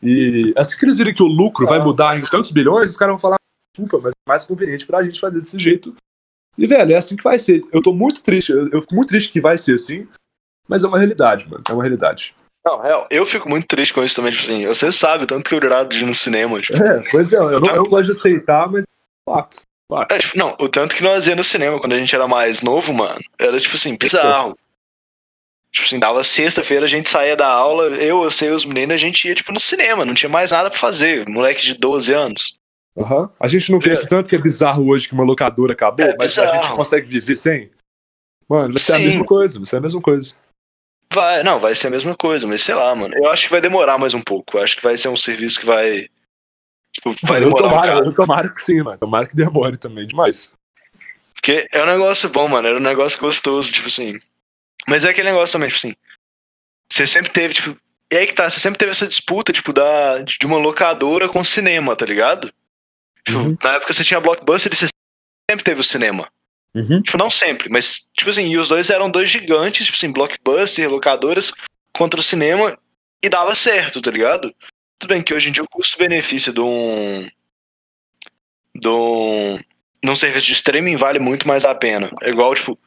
[0.00, 3.14] E assim que eles virem que o lucro vai mudar em tantos bilhões, os caras
[3.14, 3.36] vão falar,
[3.76, 5.94] desculpa, mas é mais conveniente pra gente fazer desse jeito.
[6.58, 7.62] E, velho, é assim que vai ser.
[7.72, 10.06] Eu tô muito triste, eu, eu fico muito triste que vai ser assim,
[10.68, 11.62] mas é uma realidade, mano.
[11.68, 12.34] É uma realidade.
[12.66, 15.54] Não, real, eu fico muito triste com isso também, tipo assim, você sabe, tanto que
[15.54, 18.18] eu irado de ir no cinema, tipo, É, pois é, eu não, eu gosto de
[18.18, 18.84] aceitar, mas
[19.26, 19.62] fato.
[19.90, 20.12] fato.
[20.12, 22.60] É, tipo, não, o tanto que nós ia no cinema quando a gente era mais
[22.60, 24.58] novo, mano, era tipo assim, bizarro.
[25.72, 28.98] Tipo assim, dava sexta-feira, a gente saía da aula, eu, você e os meninos, a
[28.98, 31.28] gente ia, tipo, no cinema, não tinha mais nada pra fazer.
[31.28, 32.57] Moleque de 12 anos.
[32.98, 33.30] Aham.
[33.38, 36.36] A gente não pensa tanto que é bizarro hoje que uma locadora acabou, É mas
[36.38, 37.70] a gente consegue viver sem.
[38.48, 39.04] Mano, vai ser a Sim.
[39.08, 40.34] mesma coisa, vai ser a mesma coisa.
[41.12, 43.14] Vai, não, vai ser a mesma coisa, mas sei lá, mano.
[43.16, 44.56] Eu acho que vai demorar mais um pouco.
[44.58, 46.08] Eu acho que vai ser um serviço que vai.
[46.92, 48.06] Tipo, vai eu, demorar um tomara, bocado.
[48.06, 48.98] eu tomara que sim, mano.
[48.98, 50.52] Tomara que demore também demais.
[51.34, 52.66] Porque é um negócio bom, mano.
[52.66, 54.18] Era um negócio gostoso, tipo assim.
[54.88, 55.94] Mas é aquele negócio também, tipo assim.
[56.90, 57.76] Você sempre teve, tipo.
[58.10, 61.44] E aí que tá, você sempre teve essa disputa, tipo, da, de uma locadora com
[61.44, 62.52] cinema, tá ligado?
[63.28, 63.56] Tipo, Uhum.
[63.62, 64.86] Na época você tinha blockbuster e você
[65.50, 66.28] sempre teve o cinema.
[66.74, 67.02] Uhum.
[67.02, 70.88] Tipo, não sempre, mas, tipo assim, e os dois eram dois gigantes, tipo assim, blockbuster,
[70.90, 71.52] locadoras,
[71.96, 72.78] contra o cinema,
[73.22, 74.54] e dava certo, tá ligado?
[74.98, 77.28] Tudo bem que hoje em dia o custo-benefício de um.
[78.74, 79.56] de um.
[80.02, 82.10] de um serviço de streaming vale muito mais a pena.
[82.22, 82.78] É igual, tipo.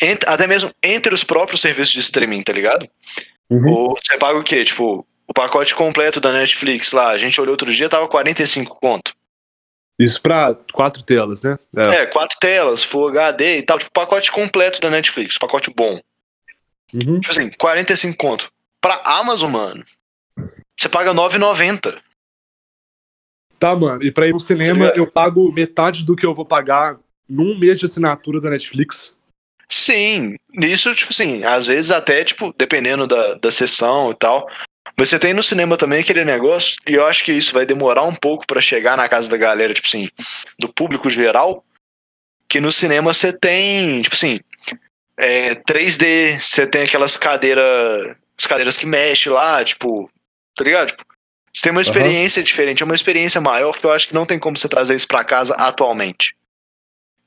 [0.00, 2.88] ent- até mesmo entre os próprios serviços de streaming, tá ligado?
[3.50, 3.70] Uhum.
[3.70, 4.64] Ou você paga o quê?
[4.64, 9.14] Tipo, o pacote completo da Netflix lá, a gente olhou outro dia, tava 45 conto.
[10.02, 11.58] Isso pra quatro telas, né?
[11.76, 12.02] É.
[12.02, 16.00] É, quatro telas, Full HD e tal, tipo, pacote completo da Netflix, pacote bom.
[16.92, 17.20] Uhum.
[17.20, 18.52] Tipo assim, 45 conto.
[18.80, 19.84] Pra Amazon, mano,
[20.76, 21.98] você paga 9,90.
[23.58, 24.02] Tá, mano.
[24.02, 26.98] E pra ir no cinema, eu pago metade do que eu vou pagar
[27.28, 29.16] num mês de assinatura da Netflix.
[29.68, 34.48] Sim, nisso, tipo assim, às vezes até, tipo, dependendo da, da sessão e tal.
[34.96, 38.14] Você tem no cinema também aquele negócio, e eu acho que isso vai demorar um
[38.14, 40.08] pouco pra chegar na casa da galera, tipo assim,
[40.58, 41.64] do público geral.
[42.48, 44.40] Que no cinema você tem, tipo assim,
[45.16, 48.16] é, 3D, você tem aquelas cadeiras.
[48.38, 50.10] As cadeiras que mexem lá, tipo,
[50.56, 50.88] tá ligado?
[50.88, 51.04] Tipo,
[51.52, 54.38] você tem uma experiência diferente, é uma experiência maior que eu acho que não tem
[54.38, 56.34] como você trazer isso pra casa atualmente.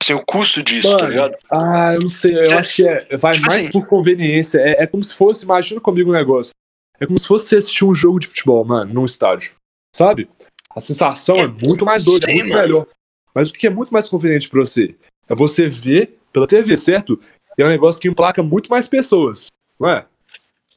[0.01, 1.37] Assim, o custo disso, tá Mano, ligado?
[1.51, 2.35] Ah, eu não sei.
[2.35, 4.59] Eu acho que é, vai tipo mais assim- por conveniência.
[4.59, 6.53] É, é como se fosse, imagina comigo um negócio.
[6.99, 9.53] É como se fosse você assistir um jogo de futebol, mano, num estádio.
[9.95, 10.29] Sabe?
[10.75, 12.61] A sensação é, É, muito mais doida, é muito mano.
[12.61, 12.87] melhor.
[13.33, 14.95] Mas o que é muito mais conveniente pra você?
[15.27, 17.19] É você ver pela TV, certo?
[17.57, 19.47] E é um negócio que emplaca muito mais pessoas,
[19.79, 20.05] não é?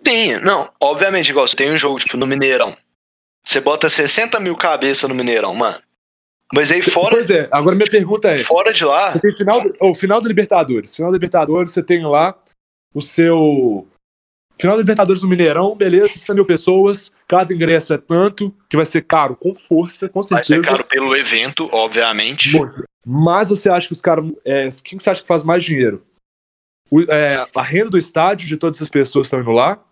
[0.02, 2.76] Tem, não, obviamente, igual você tem um jogo, tipo, no Mineirão.
[3.44, 5.78] Você bota 60 mil cabeças no Mineirão, mano.
[6.52, 9.62] Mas aí fora, Pois é, agora minha pergunta é: fora de lá, Você tem final,
[9.80, 10.94] o final da Libertadores.
[10.94, 12.34] Final da Libertadores, você tem lá
[12.94, 13.86] o seu.
[14.61, 18.84] Final da Libertadores do Mineirão, beleza, 60 mil pessoas, cada ingresso é tanto, que vai
[18.86, 20.62] ser caro com força, com vai certeza.
[20.62, 22.50] ser caro pelo evento, obviamente.
[22.56, 22.84] Muito.
[23.06, 24.24] Mas você acha que os caras.
[24.44, 26.04] É, quem que você acha que faz mais dinheiro?
[26.90, 29.82] O- é, a renda do estádio de todas as pessoas que estão indo lá?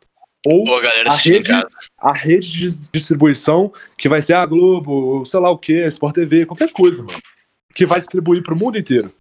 [0.47, 1.51] Ou Ou a galera A rede-
[1.99, 6.15] a rede de dis- distribuição, que vai ser a Globo, sei lá o que, Sport
[6.15, 7.19] TV, qualquer coisa, mano.
[7.75, 9.13] Que vai distribuir pro mundo inteiro.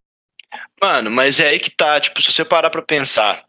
[0.82, 3.45] Mano, mas é aí que tá, tipo, se você parar pra pensar,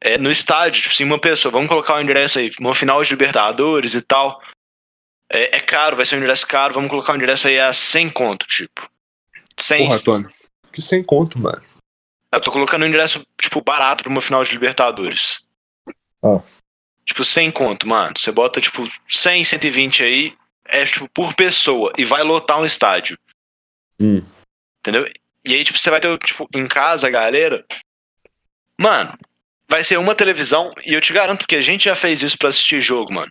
[0.00, 3.10] é, no estádio, tipo assim, uma pessoa, vamos colocar o endereço aí, uma final de
[3.10, 4.40] Libertadores e tal,
[5.30, 8.10] é, é caro, vai ser um endereço caro, vamos colocar o endereço aí a 100
[8.10, 8.90] conto, tipo.
[9.56, 10.32] 100, Porra, Antônio.
[10.72, 11.62] Que sem conto, mano.
[12.32, 15.40] Eu tô colocando um ingresso, tipo, barato pra uma final de Libertadores.
[16.22, 16.42] Ah.
[17.04, 18.14] Tipo, 100 conto, mano.
[18.16, 20.34] Você bota, tipo, 100, 120 aí,
[20.64, 21.92] é, tipo, por pessoa.
[21.98, 23.18] E vai lotar um estádio.
[24.00, 24.22] Hum.
[24.78, 25.10] Entendeu?
[25.44, 27.64] E aí, tipo, você vai ter, tipo, em casa, a galera.
[28.78, 29.12] Mano,
[29.70, 30.70] vai ser uma televisão.
[30.84, 33.30] E eu te garanto que a gente já fez isso pra assistir jogo, mano.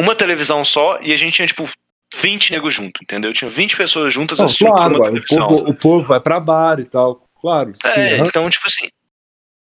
[0.00, 1.68] Uma televisão só e a gente tinha, tipo,
[2.14, 3.34] 20 negros junto, entendeu?
[3.34, 5.48] Tinha 20 pessoas juntas Não, assistindo claro, uma ué, o, televisão.
[5.48, 7.22] povo, o povo vai pra bar e tal.
[7.40, 7.88] Claro, sim.
[8.00, 8.24] É, aham.
[8.26, 8.88] então, tipo assim,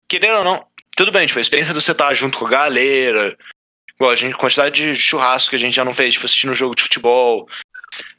[0.09, 0.64] querendo ou não,
[0.96, 3.36] tudo bem, tipo, a experiência de você estar junto com a galera,
[3.94, 6.55] igual a gente, quantidade de churrasco que a gente já não fez, tipo, assistindo um
[6.55, 7.49] jogo de futebol,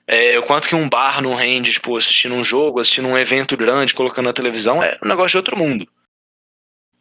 [0.06, 3.56] é, o quanto que um bar não rende, tipo, assistindo um jogo, assistindo um evento
[3.56, 5.88] grande, colocando na televisão, é um negócio de outro mundo.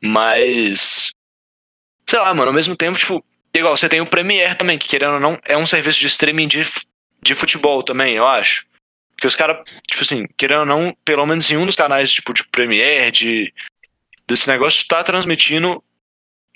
[0.01, 1.11] Mas,
[2.07, 5.15] sei lá, mano, ao mesmo tempo, tipo, igual, você tem o Premiere também, que querendo
[5.15, 6.67] ou não, é um serviço de streaming de,
[7.23, 8.67] de futebol também, eu acho.
[9.13, 12.33] Porque os caras, tipo assim, querendo ou não, pelo menos em um dos canais, tipo,
[12.33, 13.53] de Premiere, de,
[14.29, 15.83] desse negócio, tá transmitindo,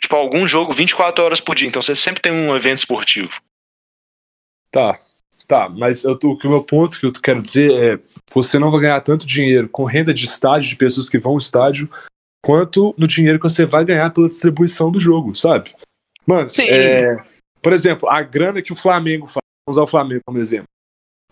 [0.00, 1.66] tipo, algum jogo 24 horas por dia.
[1.66, 3.40] Então você sempre tem um evento esportivo.
[4.70, 4.96] Tá,
[5.48, 7.98] tá, mas eu, o que o meu ponto que eu quero dizer é:
[8.32, 11.38] você não vai ganhar tanto dinheiro com renda de estádio, de pessoas que vão ao
[11.38, 11.90] estádio,
[12.44, 15.72] quanto no dinheiro que você vai ganhar pela distribuição do jogo, sabe?
[16.26, 17.16] Mano, é,
[17.60, 20.68] por exemplo, a grana que o Flamengo faz, vamos usar o Flamengo como exemplo.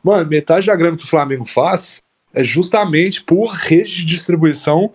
[0.02, 1.98] Mano, metade da grana que o Flamengo faz
[2.32, 4.92] é justamente por rede de distribuição,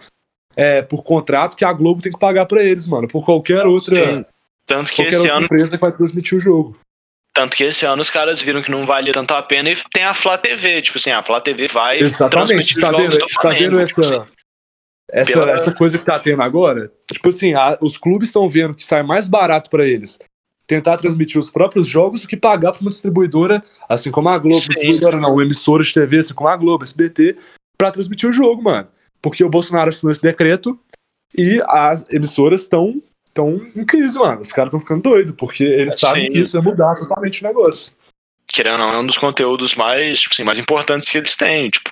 [0.55, 4.16] é, por contrato que a Globo tem que pagar pra eles, mano, por qualquer outra,
[4.16, 4.26] Sim.
[4.66, 6.78] Tanto que qualquer esse ano, empresa que vai transmitir o jogo.
[7.34, 10.03] tanto que esse ano os caras viram que não valia tanto a pena e tem
[10.03, 13.86] a Flá TV, tipo assim, a Flá TV vai Exatamente, transmitir jogos vendo, Flamengo, vendo
[13.86, 14.35] tipo assim.
[15.12, 16.91] Essa, pela- essa coisa que tá tendo agora?
[17.12, 20.20] Tipo assim, a- os clubes estão vendo que sai mais barato pra eles
[20.68, 24.62] tentar transmitir os próprios jogos do que pagar pra uma distribuidora, assim como a Globo,
[24.62, 24.70] Sim.
[24.70, 27.38] distribuidora não, uma emissora de TV, assim como a Globo, SBT,
[27.78, 28.88] pra transmitir o jogo, mano.
[29.22, 30.80] Porque o Bolsonaro assinou esse decreto
[31.38, 32.99] e as emissoras estão
[33.32, 34.41] tão em crise, mano.
[34.41, 35.99] Os caras estão ficando doidos, porque eles Sim.
[35.99, 37.91] sabem que isso vai mudar totalmente o negócio.
[38.47, 41.70] querendo ou não, é um dos conteúdos mais, tipo assim, mais importantes que eles têm,
[41.70, 41.91] tipo.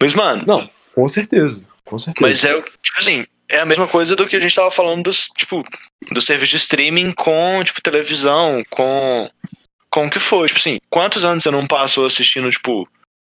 [0.00, 1.64] Mas, mano, Não, com certeza.
[1.92, 2.26] Com certeza.
[2.26, 5.02] Mas é, o- tipo assim, é a mesma coisa do que a gente tava falando
[5.02, 5.62] dos, tipo,
[6.10, 9.30] do serviço de streaming com, tipo, televisão, com
[9.90, 12.88] com o que foi, tipo assim, quantos anos você não passou assistindo, tipo,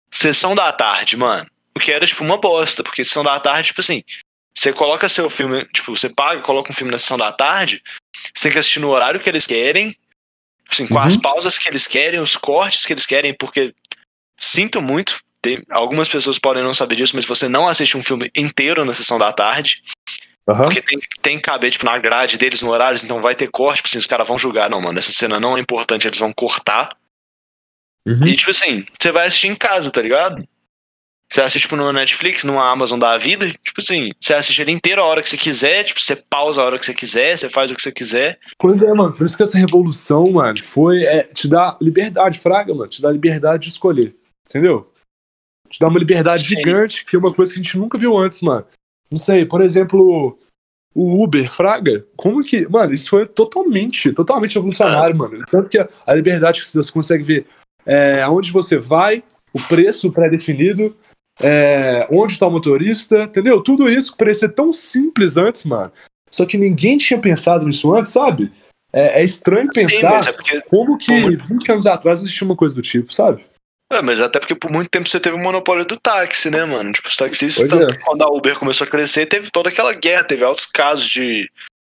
[0.08, 1.44] sessão da tarde, mano?
[1.76, 4.04] o que era, tipo, uma bosta, porque sessão da tarde, tipo assim,
[4.56, 7.82] você coloca seu filme, tipo, você paga, coloca um filme na sessão da tarde,
[8.32, 9.96] você tem que assistir no horário que eles querem,
[10.70, 11.00] assim, com Uhum.
[11.00, 13.74] as pausas que eles querem, os cortes que eles querem, porque
[14.38, 18.30] sinto muito, tem, algumas pessoas podem não saber disso, mas você não assiste um filme
[18.34, 19.82] inteiro na sessão da tarde,
[20.48, 20.64] Aham.
[20.64, 23.76] porque tem, tem que caber, tipo, na grade deles, no horário, então vai ter corte,
[23.76, 26.32] tipo assim, os caras vão julgar, não, mano, essa cena não é importante, eles vão
[26.32, 26.96] cortar,
[28.06, 28.26] Uhum.
[28.26, 30.46] e, tipo assim, você vai assistir em casa, tá ligado?
[31.30, 35.02] Você assiste, tipo, no Netflix, numa Amazon da vida, tipo assim, você assiste ele inteiro
[35.02, 37.70] a hora que você quiser, tipo, você pausa a hora que você quiser, você faz
[37.70, 38.38] o que você quiser.
[38.58, 39.12] Pois é, mano.
[39.14, 41.02] Por isso que essa revolução, mano, foi.
[41.04, 42.88] É, te dá liberdade, Fraga, mano.
[42.88, 44.14] Te dá liberdade de escolher.
[44.48, 44.92] Entendeu?
[45.68, 46.56] Te dá uma liberdade Sim.
[46.56, 48.64] gigante, que é uma coisa que a gente nunca viu antes, mano.
[49.10, 50.38] Não sei, por exemplo,
[50.94, 52.06] o Uber, Fraga.
[52.16, 52.66] Como que.
[52.68, 55.44] Mano, isso foi totalmente, totalmente revolucionário, mano.
[55.50, 57.46] Tanto que a, liberdade que você consegue ver
[57.84, 60.96] é, aonde você vai, o preço pré-definido,
[61.40, 63.60] é, onde tá o motorista, entendeu?
[63.62, 65.92] Tudo isso parecia tão simples antes, mano.
[66.30, 68.52] Só que ninguém tinha pensado nisso antes, sabe?
[68.92, 70.60] É, é estranho Sim, pensar é porque.
[70.62, 73.44] como que Como- 20 anos atrás não existia uma coisa do tipo, sabe?
[73.92, 76.92] É, mas até porque por muito tempo você teve o monopólio do táxi, né, mano?
[76.92, 77.98] Tipo, os taxistas, é.
[77.98, 81.48] quando a Uber começou a crescer, teve toda aquela guerra, teve altos casos de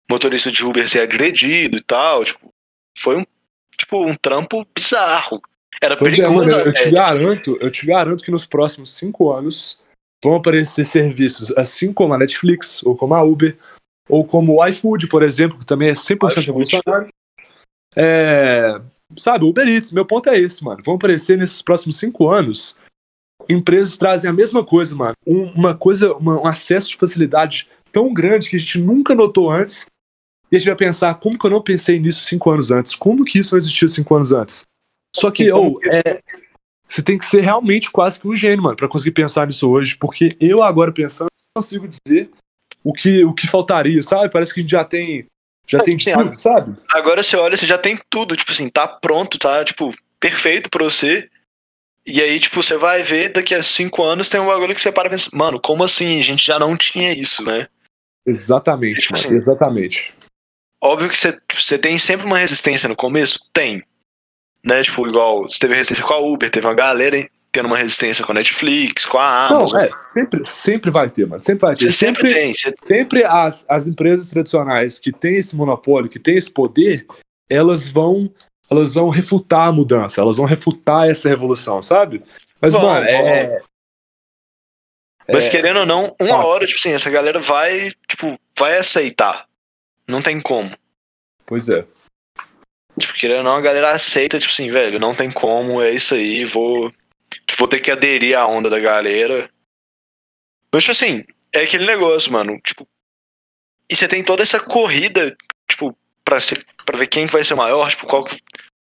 [0.09, 2.25] motorista de Uber ser agredido e tal.
[2.25, 2.49] Tipo,
[2.97, 3.25] foi um,
[3.77, 5.41] tipo, um trampo bizarro.
[5.81, 6.49] Era Pois é, perigoso.
[6.49, 9.79] mano, eu te garanto, eu te garanto que nos próximos cinco anos
[10.23, 13.57] vão aparecer serviços assim como a Netflix, ou como a Uber,
[14.07, 16.45] ou como o iFood, por exemplo, que também é 100% iFood.
[16.45, 17.09] revolucionário.
[17.95, 18.79] É,
[19.17, 20.81] sabe, Uber Eats, meu ponto é esse, mano.
[20.85, 22.75] Vão aparecer nesses próximos cinco anos
[23.49, 25.13] empresas trazem a mesma coisa, mano.
[25.27, 29.51] Um- uma coisa, uma- um acesso de facilidade tão grande que a gente nunca notou
[29.51, 29.85] antes.
[30.51, 32.95] E a gente vai pensar, como que eu não pensei nisso cinco anos antes?
[32.95, 34.63] Como que isso não existia cinco anos antes?
[35.15, 36.21] Só que, Então, ou, é,
[36.87, 39.97] você tem que ser realmente quase que um gênio, mano, pra conseguir pensar nisso hoje.
[39.97, 42.29] Porque eu agora pensando, não consigo dizer
[42.83, 44.31] o que, o que faltaria, sabe?
[44.31, 45.25] Parece que a gente já tem,
[45.67, 46.75] já É, tem sim, tudo, sabe?
[46.91, 50.83] Agora você olha, você já tem tudo, tipo assim, tá pronto, tá, tipo, perfeito pra
[50.83, 51.29] você.
[52.05, 54.91] E aí, tipo, você vai ver, daqui a cinco anos tem um bagulho que você
[54.91, 56.19] para e pensa, mano, como assim?
[56.19, 57.67] A gente já não tinha isso, né?
[58.25, 60.13] Exatamente, Tipo mano, assim, exatamente.
[60.81, 63.39] Óbvio que você, você tem sempre uma resistência no começo?
[63.53, 63.83] Tem.
[64.63, 64.83] Né?
[64.83, 68.25] Tipo, igual, você teve resistência com a Uber, teve uma galera hein, tendo uma resistência
[68.25, 69.79] com a Netflix, com a Não, Amazon.
[69.79, 71.85] é, sempre, sempre vai ter, mano, sempre vai ter.
[71.85, 72.51] você sempre, tem.
[72.53, 77.05] Você, sempre as, as empresas tradicionais que têm esse monopólio, que têm esse poder,
[77.49, 78.29] elas vão
[78.69, 82.23] elas vão refutar a mudança, elas vão refutar essa revolução, sabe?
[82.59, 83.61] Mas, Vão, mano, é,
[85.31, 86.47] mas é- querendo ou não, uma Fato.
[86.47, 89.45] hora, tipo assim, essa galera vai, tipo, vai aceitar.
[90.07, 90.71] Não tem como.
[91.45, 91.85] Pois é.
[92.99, 96.15] Tipo, querendo ou não, a galera aceita, tipo assim, velho, não tem como, é isso
[96.15, 96.91] aí, vou.
[97.57, 99.49] Vou ter que aderir à onda da galera.
[100.71, 101.23] Mas, tipo assim,
[101.53, 102.59] é aquele negócio, mano.
[102.61, 102.87] Tipo.
[103.89, 105.35] E você tem toda essa corrida,
[105.69, 108.25] tipo, pra, ser, pra ver quem que vai ser o maior, tipo, qual,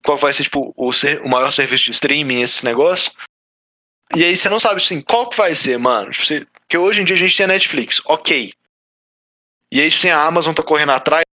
[0.04, 3.12] qual vai ser, tipo, o, ser, o maior serviço de streaming, esse negócio.
[4.16, 6.12] E aí você não sabe, assim, qual que vai ser, mano.
[6.12, 8.54] Tipo, você, porque hoje em dia a gente tem a Netflix, ok.
[9.72, 11.25] E aí, tipo assim, a Amazon tá correndo atrás,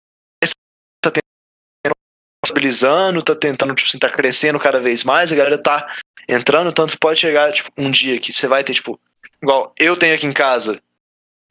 [2.44, 5.88] estabilizando, tá tentando, tipo assim, tá crescendo cada vez mais, a galera tá
[6.28, 9.00] entrando, tanto pode chegar, tipo, um dia que você vai ter, tipo,
[9.42, 10.82] igual eu tenho aqui em casa,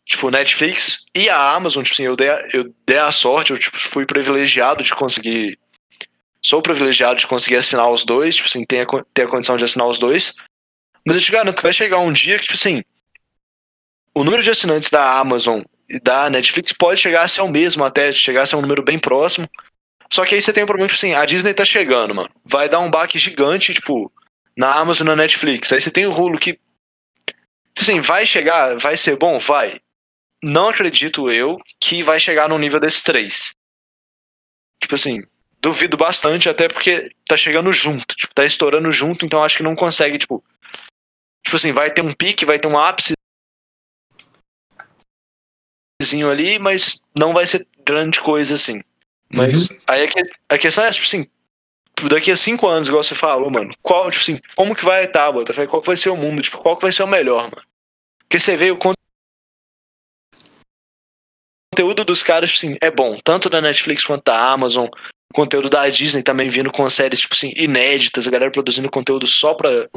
[0.05, 3.59] tipo, Netflix e a Amazon, tipo assim, eu dei a, eu dei a sorte, eu,
[3.59, 5.59] tipo, fui privilegiado de conseguir,
[6.43, 9.64] sou privilegiado de conseguir assinar os dois, tipo assim, ter a, ter a condição de
[9.64, 10.34] assinar os dois,
[11.07, 12.82] mas eu te garanto que vai chegar um dia que, tipo assim,
[14.14, 17.84] o número de assinantes da Amazon e da Netflix pode chegar a ser o mesmo,
[17.84, 19.49] até chegar a ser um número bem próximo.
[20.12, 22.30] Só que aí você tem um problema, tipo assim, a Disney tá chegando, mano.
[22.44, 24.12] Vai dar um baque gigante, tipo,
[24.56, 25.72] na Amazon e na Netflix.
[25.72, 26.58] Aí você tem o Hulu que.
[27.78, 29.38] Assim, vai chegar, vai ser bom?
[29.38, 29.80] Vai.
[30.42, 33.52] Não acredito eu que vai chegar no nível desses três.
[34.82, 35.22] Tipo assim,
[35.61, 39.76] duvido bastante, até porque tá chegando junto, tipo, tá estourando junto, então acho que não
[39.76, 40.42] consegue, tipo.
[41.44, 43.12] Tipo assim, vai ter um pique, vai ter um ápice
[46.28, 48.82] ali, mas não vai ser grande coisa assim.
[49.33, 51.26] Mas aí a, que- a questão é, tipo assim,
[52.09, 55.31] daqui a cinco anos, igual você falou, mano, qual, tipo assim, como que vai estar,
[55.31, 55.66] Botafé?
[55.66, 56.43] Qual que vai ser o mundo?
[56.43, 57.62] Tipo, qual que vai ser o melhor, mano?
[58.20, 58.93] Porque você vê o con-
[61.72, 65.70] conteúdo dos caras, tipo assim, é bom, tanto da Netflix quanto da Amazon, o conteúdo
[65.70, 69.89] da Disney também vindo com séries, tipo assim, inéditas, a galera produzindo conteúdo só pra,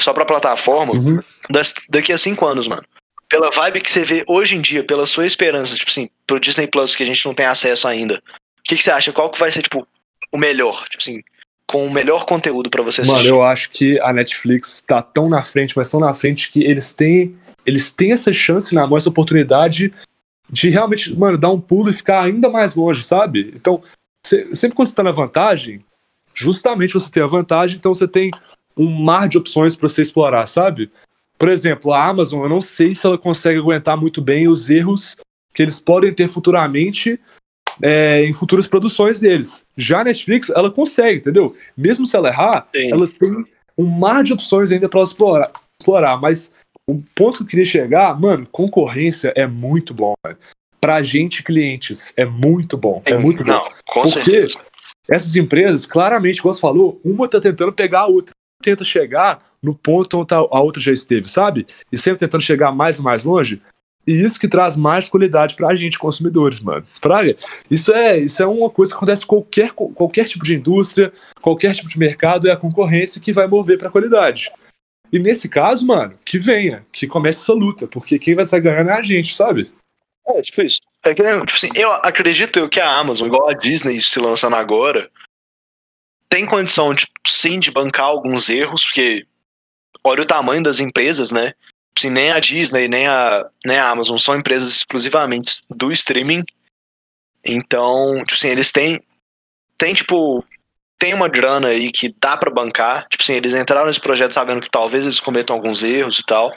[0.00, 1.20] só pra plataforma, Uhum.
[1.50, 2.84] das- daqui a cinco anos, mano.
[3.28, 6.66] Pela vibe que você vê hoje em dia, pela sua esperança, tipo assim, pro Disney
[6.66, 8.22] Plus que a gente não tem acesso ainda.
[8.68, 9.12] O que, que você acha?
[9.12, 9.88] Qual que vai ser, tipo,
[10.30, 10.86] o melhor?
[10.88, 11.22] Tipo assim,
[11.66, 13.16] com o melhor conteúdo pra você assistir.
[13.16, 16.62] Mano, eu acho que a Netflix tá tão na frente, mas tão na frente que
[16.62, 19.92] eles têm eles têm essa chance na mão, essa oportunidade
[20.50, 23.52] de realmente, mano, dar um pulo e ficar ainda mais longe, sabe?
[23.54, 23.82] Então,
[24.26, 25.84] cê, sempre quando você tá na vantagem,
[26.32, 28.30] justamente você tem a vantagem, então você tem
[28.74, 30.90] um mar de opções para você explorar, sabe?
[31.38, 35.16] Por exemplo, a Amazon, eu não sei se ela consegue aguentar muito bem os erros
[35.52, 37.20] que eles podem ter futuramente
[37.82, 39.66] é, em futuras produções deles.
[39.76, 41.56] Já a Netflix, ela consegue, entendeu?
[41.76, 42.92] Mesmo se ela errar, Sim.
[42.92, 43.44] ela tem
[43.76, 45.50] um mar de opções ainda para explorar,
[45.80, 46.16] explorar.
[46.16, 46.52] Mas
[46.86, 50.38] o ponto que eu queria chegar, mano, concorrência é muito bom, velho.
[50.80, 53.02] Pra gente, clientes, é muito bom.
[53.04, 53.70] É muito Não, bom.
[53.86, 54.58] Com Porque certeza.
[55.08, 58.32] essas empresas, claramente, como você falou, uma tá tentando pegar a outra.
[58.62, 61.66] Tenta chegar no ponto onde a outra já esteve, sabe?
[61.92, 63.60] E sempre tentando chegar mais e mais longe.
[64.08, 66.86] E isso que traz mais qualidade pra gente, consumidores, mano.
[66.98, 67.36] Praga,
[67.70, 71.74] isso é, isso é uma coisa que acontece em qualquer, qualquer tipo de indústria, qualquer
[71.74, 74.50] tipo de mercado, é a concorrência que vai mover pra qualidade.
[75.12, 78.88] E nesse caso, mano, que venha, que comece essa luta, porque quem vai sair ganhando
[78.88, 79.70] é a gente, sabe?
[80.26, 80.80] É, tipo isso.
[81.04, 84.56] É que, tipo assim, eu acredito eu que a Amazon, igual a Disney se lançando
[84.56, 85.10] agora,
[86.30, 89.26] tem condição, de, sim, de bancar alguns erros, porque
[90.02, 91.52] olha o tamanho das empresas, né?
[91.98, 96.44] Assim, nem a Disney, nem a, nem a Amazon são empresas exclusivamente do streaming.
[97.44, 99.00] Então, tipo assim, eles têm.
[99.76, 100.44] Tem, tipo.
[100.98, 103.06] Tem uma grana aí que dá para bancar.
[103.08, 106.56] Tipo assim, eles entraram nesse projeto sabendo que talvez eles cometam alguns erros e tal.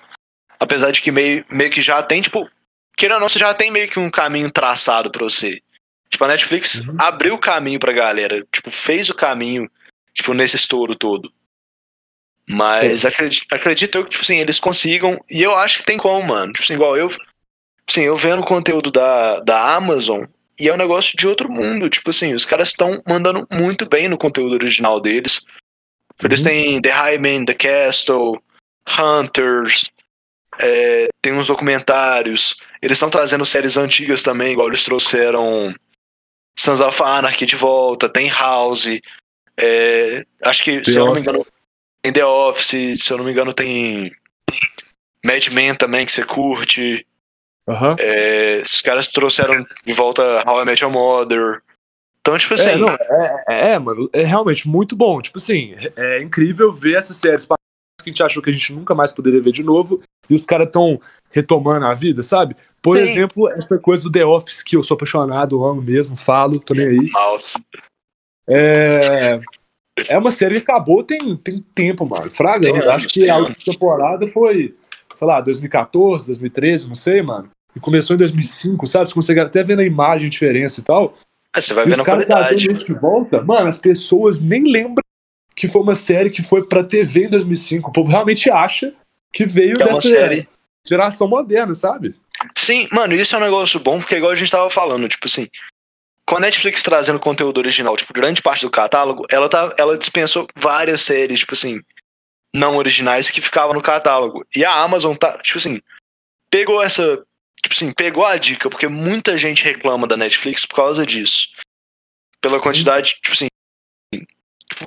[0.59, 2.49] Apesar de que meio, meio que já tem, tipo.
[2.97, 5.61] Queira ou não, você já tem meio que um caminho traçado pra você.
[6.09, 6.97] Tipo, a Netflix uhum.
[6.99, 8.45] abriu o caminho pra galera.
[8.51, 9.69] Tipo, fez o caminho,
[10.13, 11.31] tipo, nesse estouro todo.
[12.47, 15.19] Mas acredito, acredito eu que, tipo assim, eles consigam.
[15.29, 16.53] E eu acho que tem como, mano.
[16.53, 17.09] Tipo assim, igual eu.
[17.87, 20.25] Assim, eu vendo o conteúdo da, da Amazon
[20.59, 21.89] e é um negócio de outro mundo.
[21.89, 25.37] Tipo assim, os caras estão mandando muito bem no conteúdo original deles.
[25.37, 26.25] Uhum.
[26.25, 28.41] Eles têm The Highman, The Castle,
[28.87, 29.91] Hunters,
[30.59, 32.55] é, tem uns documentários.
[32.81, 35.73] Eles estão trazendo séries antigas também, igual eles trouxeram
[36.57, 38.87] Sons of Anarchy de volta, tem House.
[39.57, 41.45] É, acho que, The se eu não me engano,
[42.01, 44.11] tem The Office, se eu não me engano, tem
[45.25, 47.05] Mad Men também, que você curte.
[47.67, 47.95] Uhum.
[47.99, 51.61] É, os caras trouxeram de volta How I Met Your Mother.
[52.19, 52.69] Então, tipo assim.
[52.69, 55.21] É, não, é, é, é, mano, é realmente muito bom.
[55.21, 58.73] Tipo assim, é, é incrível ver essas séries que a gente achou que a gente
[58.73, 60.01] nunca mais poderia ver de novo.
[60.29, 60.99] E os caras estão
[61.31, 62.55] retomando a vida, sabe?
[62.81, 63.03] Por Sim.
[63.03, 66.87] exemplo, essa coisa do The Office, que eu sou apaixonado, amo mesmo, falo, tô nem
[66.87, 67.11] aí.
[67.11, 67.59] Nossa.
[68.47, 69.39] É,
[70.07, 72.33] é uma série que acabou tem, tem tempo, mano.
[72.33, 74.75] Fraga, eu acho que a última temporada foi,
[75.13, 77.49] sei lá, 2014, 2013, não sei, mano.
[77.75, 79.09] E começou em 2005, sabe?
[79.09, 81.17] Você consegue até ver na imagem a diferença e tal.
[81.55, 85.03] É, você vai ver os caras trazendo isso de volta, mano, as pessoas nem lembram
[85.55, 87.89] que foi uma série que foi pra TV em 2005.
[87.89, 88.93] O povo realmente acha
[89.33, 90.47] que veio que é dessa série.
[90.87, 92.15] geração moderna, sabe?
[92.55, 95.47] Sim, mano, isso é um negócio bom, porque igual a gente tava falando, tipo assim,
[96.31, 100.47] com a Netflix trazendo conteúdo original, tipo, grande parte do catálogo, ela, tá, ela dispensou
[100.55, 101.81] várias séries, tipo assim,
[102.55, 104.47] não originais que ficavam no catálogo.
[104.55, 105.81] E a Amazon tá, tipo assim,
[106.49, 107.21] pegou essa.
[107.61, 111.49] Tipo assim, pegou a dica, porque muita gente reclama da Netflix por causa disso.
[112.39, 112.63] Pela uhum.
[112.63, 113.47] quantidade, tipo assim.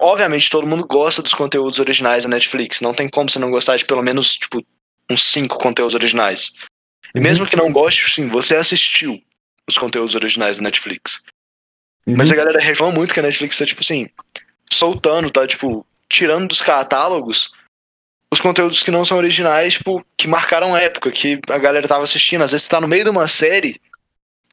[0.00, 2.80] Obviamente todo mundo gosta dos conteúdos originais da Netflix.
[2.80, 4.64] Não tem como você não gostar de pelo menos, tipo,
[5.10, 6.52] uns cinco conteúdos originais.
[7.14, 9.22] E mesmo que não goste, sim, você assistiu
[9.68, 11.22] os conteúdos originais da Netflix.
[12.06, 12.14] Uhum.
[12.16, 14.08] Mas a galera reclama muito que a Netflix tá, tipo assim,
[14.72, 17.50] soltando, tá, tipo, tirando dos catálogos
[18.34, 22.42] os conteúdos que não são originais, tipo, que marcaram época, que a galera tava assistindo.
[22.42, 23.80] Às vezes você tá no meio de uma série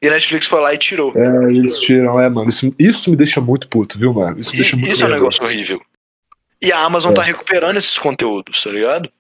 [0.02, 1.14] e a Netflix foi lá e tirou.
[1.16, 2.50] É, eles tiram, é, mano.
[2.50, 4.40] Isso, isso me deixa muito puto, viu, mano?
[4.40, 5.82] Isso me deixa muito Isso é um negócio horrível.
[6.62, 7.16] E a Amazon é.
[7.16, 9.12] tá recuperando esses conteúdos, tá ligado?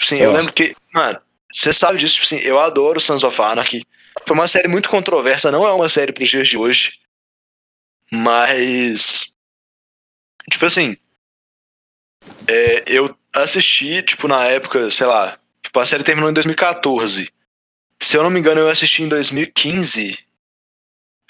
[0.00, 1.18] Sim, eu lembro que, mano,
[1.52, 3.84] você sabe disso, assim, eu adoro Sons of Anarchy.
[4.26, 6.92] Foi uma série muito controversa, não é uma série pros dias de hoje.
[8.10, 9.32] Mas.
[10.50, 10.96] Tipo assim.
[12.46, 15.38] É, eu assisti, tipo, na época, sei lá.
[15.62, 17.32] Tipo, a série terminou em 2014.
[18.00, 20.18] Se eu não me engano, eu assisti em 2015.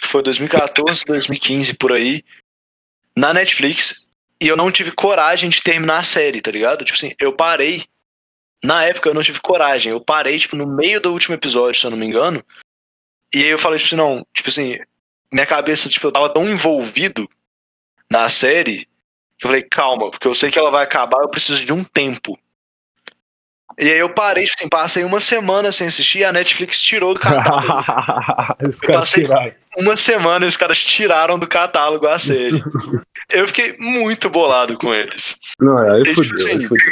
[0.01, 2.25] Foi 2014, 2015 por aí.
[3.17, 4.09] Na Netflix.
[4.41, 6.85] E eu não tive coragem de terminar a série, tá ligado?
[6.85, 7.85] Tipo assim, eu parei.
[8.63, 9.91] Na época eu não tive coragem.
[9.91, 12.45] Eu parei, tipo, no meio do último episódio, se eu não me engano.
[13.35, 14.79] E aí eu falei, tipo assim, não, tipo assim,
[15.33, 17.29] minha cabeça, tipo, eu tava tão envolvido
[18.11, 18.87] na série
[19.39, 21.85] que eu falei, calma, porque eu sei que ela vai acabar, eu preciso de um
[21.85, 22.39] tempo.
[23.79, 27.15] E aí eu parei, tipo assim, passei uma semana sem assistir e a Netflix tirou
[27.15, 27.85] do catálogo.
[28.69, 29.55] os tiraram.
[29.77, 32.61] uma semana e os caras tiraram do catálogo a série.
[33.31, 35.37] eu fiquei muito bolado com eles.
[35.61, 36.91] Não, é, aí e, fudeu, tipo, assim,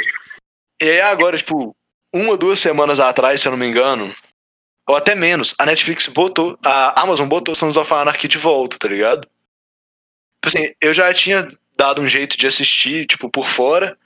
[0.81, 1.75] E aí agora, tipo,
[2.13, 4.15] uma ou duas semanas atrás, se eu não me engano,
[4.87, 8.87] ou até menos, a Netflix botou, a Amazon botou Sons of Anarchy de volta, tá
[8.87, 9.27] ligado?
[10.41, 13.97] Tipo assim, eu já tinha dado um jeito de assistir, tipo, por fora,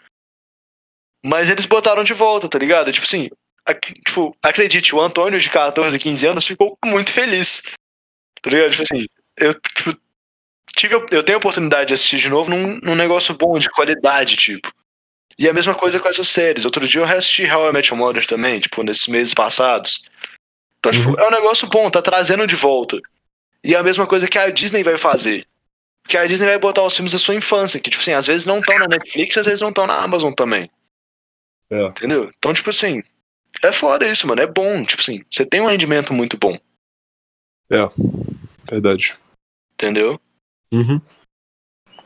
[1.23, 2.91] mas eles botaram de volta, tá ligado?
[2.91, 3.29] Tipo assim,
[3.65, 7.61] ac tipo, acredite, o Antônio de 14, 15 anos ficou muito feliz.
[8.41, 8.71] Tá ligado?
[8.71, 9.05] Tipo assim,
[9.37, 9.95] eu, tipo,
[10.75, 14.35] tive, eu tenho a oportunidade de assistir de novo num, num negócio bom, de qualidade,
[14.35, 14.73] tipo.
[15.37, 16.65] E a mesma coisa com essas séries.
[16.65, 20.03] Outro dia eu reassisti How I Met Your Mother também, tipo, nesses meses passados.
[20.81, 21.15] Então, tipo, uhum.
[21.19, 22.99] é um negócio bom, tá trazendo de volta.
[23.63, 25.45] E é a mesma coisa que a Disney vai fazer.
[26.07, 28.47] Que a Disney vai botar os filmes da sua infância, que, tipo assim, às vezes
[28.47, 30.69] não estão na Netflix, às vezes não estão na Amazon também.
[31.69, 31.85] É.
[31.85, 32.31] Entendeu?
[32.35, 33.03] Então, tipo assim,
[33.63, 34.41] é foda isso, mano.
[34.41, 36.57] É bom, tipo assim, você tem um rendimento muito bom.
[37.69, 37.87] É,
[38.67, 39.15] verdade.
[39.73, 40.19] Entendeu?
[40.73, 40.99] Uhum.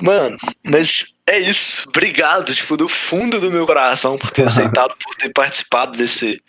[0.01, 1.87] Mano, mas é isso.
[1.87, 6.43] Obrigado, tipo, do fundo do meu coração por ter aceitado, por ter participado desse,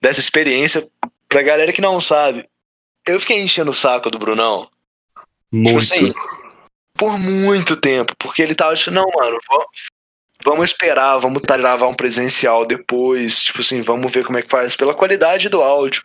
[0.00, 0.86] dessa experiência.
[1.32, 2.46] Pra galera que não sabe,
[3.06, 4.68] eu fiquei enchendo o saco do Brunão.
[5.50, 5.80] Muito.
[5.80, 6.12] Tipo assim,
[6.92, 9.38] por muito tempo, porque ele tava tipo, não, mano,
[10.44, 14.76] vamos esperar, vamos gravar um presencial depois, tipo assim, vamos ver como é que faz,
[14.76, 16.02] pela qualidade do áudio,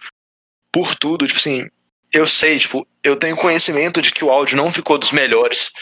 [0.71, 1.67] por tudo, tipo assim,
[2.13, 5.73] eu sei, tipo, eu tenho conhecimento de que o áudio não ficou dos melhores,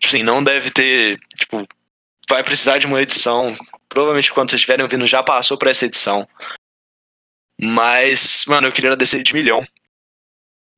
[0.00, 1.64] tipo assim, não deve ter, tipo,
[2.28, 3.56] vai precisar de uma edição,
[3.88, 6.26] provavelmente quando vocês estiverem ouvindo já passou por essa edição,
[7.60, 9.66] mas, mano, eu queria agradecer de milhão.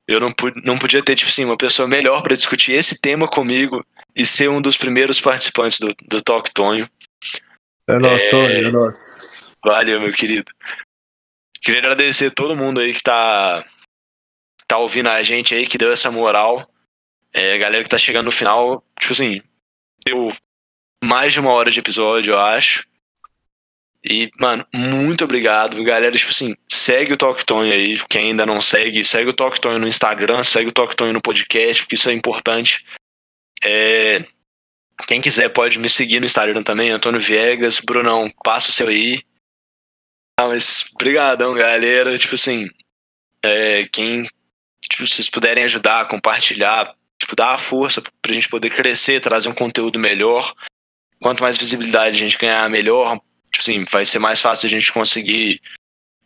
[0.07, 3.85] Eu não, não podia ter, tipo assim, uma pessoa melhor para discutir esse tema comigo
[4.15, 6.89] e ser um dos primeiros participantes do, do Talk Tonho.
[7.87, 8.29] É nosso, é...
[8.29, 9.45] Tonho, é nosso.
[9.63, 10.51] Valeu, meu querido.
[11.61, 13.65] Queria agradecer todo mundo aí que tá,
[14.67, 16.69] tá ouvindo a gente aí, que deu essa moral.
[17.33, 19.41] É, a galera que tá chegando no final, tipo assim,
[20.05, 20.33] deu
[21.03, 22.87] mais de uma hora de episódio, eu acho.
[24.09, 26.15] E, mano, muito obrigado, galera.
[26.17, 30.45] Tipo assim, segue o Toctonho aí, quem ainda não segue, segue o Toctonho no Instagram,
[30.45, 32.85] segue o Toctonho no podcast, porque isso é importante.
[33.61, 34.25] É...
[35.05, 37.79] Quem quiser pode me seguir no Instagram também, Antônio Viegas.
[37.79, 39.21] Brunão, passa o seu aí.
[40.39, 42.17] Ah, mas brigadão, galera.
[42.17, 42.67] Tipo assim,
[43.43, 44.27] é, quem
[44.87, 49.53] tipo, vocês puderem ajudar, compartilhar, tipo, dar a força pra gente poder crescer, trazer um
[49.53, 50.55] conteúdo melhor.
[51.19, 53.19] Quanto mais visibilidade a gente ganhar, melhor
[53.51, 55.61] Tipo assim, vai ser mais fácil a gente conseguir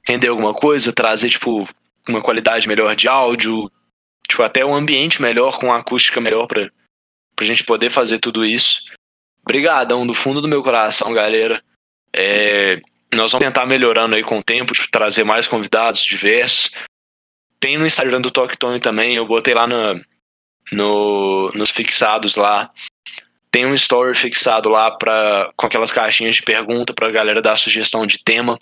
[0.05, 1.67] render alguma coisa, trazer, tipo,
[2.07, 3.71] uma qualidade melhor de áudio,
[4.27, 6.69] tipo, até um ambiente melhor, com uma acústica melhor pra,
[7.35, 8.83] pra gente poder fazer tudo isso.
[9.43, 11.63] Obrigadão, do fundo do meu coração, galera.
[12.13, 12.81] É,
[13.13, 16.71] nós vamos tentar melhorando aí com o tempo, tipo, trazer mais convidados diversos.
[17.59, 20.01] Tem no Instagram do Talk Tony também, eu botei lá no,
[20.71, 22.71] no, nos fixados lá
[23.51, 28.07] tem um story fixado lá pra, com aquelas caixinhas de pergunta pra galera dar sugestão
[28.07, 28.57] de tema.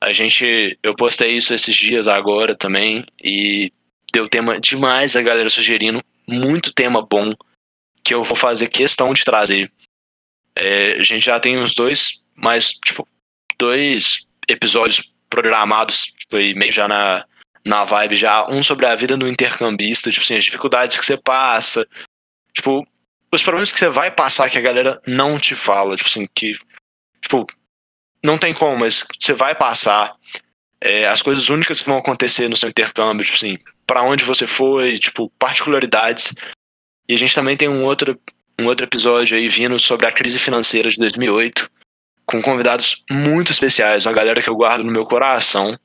[0.00, 0.78] A gente.
[0.82, 3.04] Eu postei isso esses dias agora também.
[3.22, 3.72] E
[4.12, 6.02] deu tema demais a galera sugerindo.
[6.28, 7.34] Muito tema bom.
[8.04, 9.70] Que eu vou fazer questão de trazer.
[10.54, 13.06] É, a gente já tem uns dois, mais, tipo,
[13.58, 17.24] dois episódios programados, tipo, meio já na,
[17.64, 18.46] na vibe já.
[18.48, 21.86] Um sobre a vida do intercambista, tipo assim, as dificuldades que você passa.
[22.54, 22.86] Tipo,
[23.32, 26.52] os problemas que você vai passar que a galera não te fala, tipo assim, que,
[27.22, 27.46] tipo,
[28.22, 30.14] não tem como, mas você vai passar.
[30.80, 33.56] É, as coisas únicas que vão acontecer no seu intercâmbio, tipo assim,
[33.86, 36.32] para onde você foi, tipo, particularidades.
[37.08, 38.20] E a gente também tem um outro,
[38.58, 41.70] um outro episódio aí vindo sobre a crise financeira de 2008,
[42.26, 45.78] com convidados muito especiais, uma galera que eu guardo no meu coração.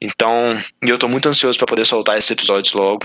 [0.00, 3.04] Então, eu tô muito ansioso para poder soltar esses episódios logo.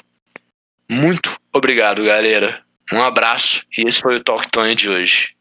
[0.89, 2.64] Muito obrigado, galera.
[2.91, 5.34] Um abraço e esse foi o Talk Tonho de hoje.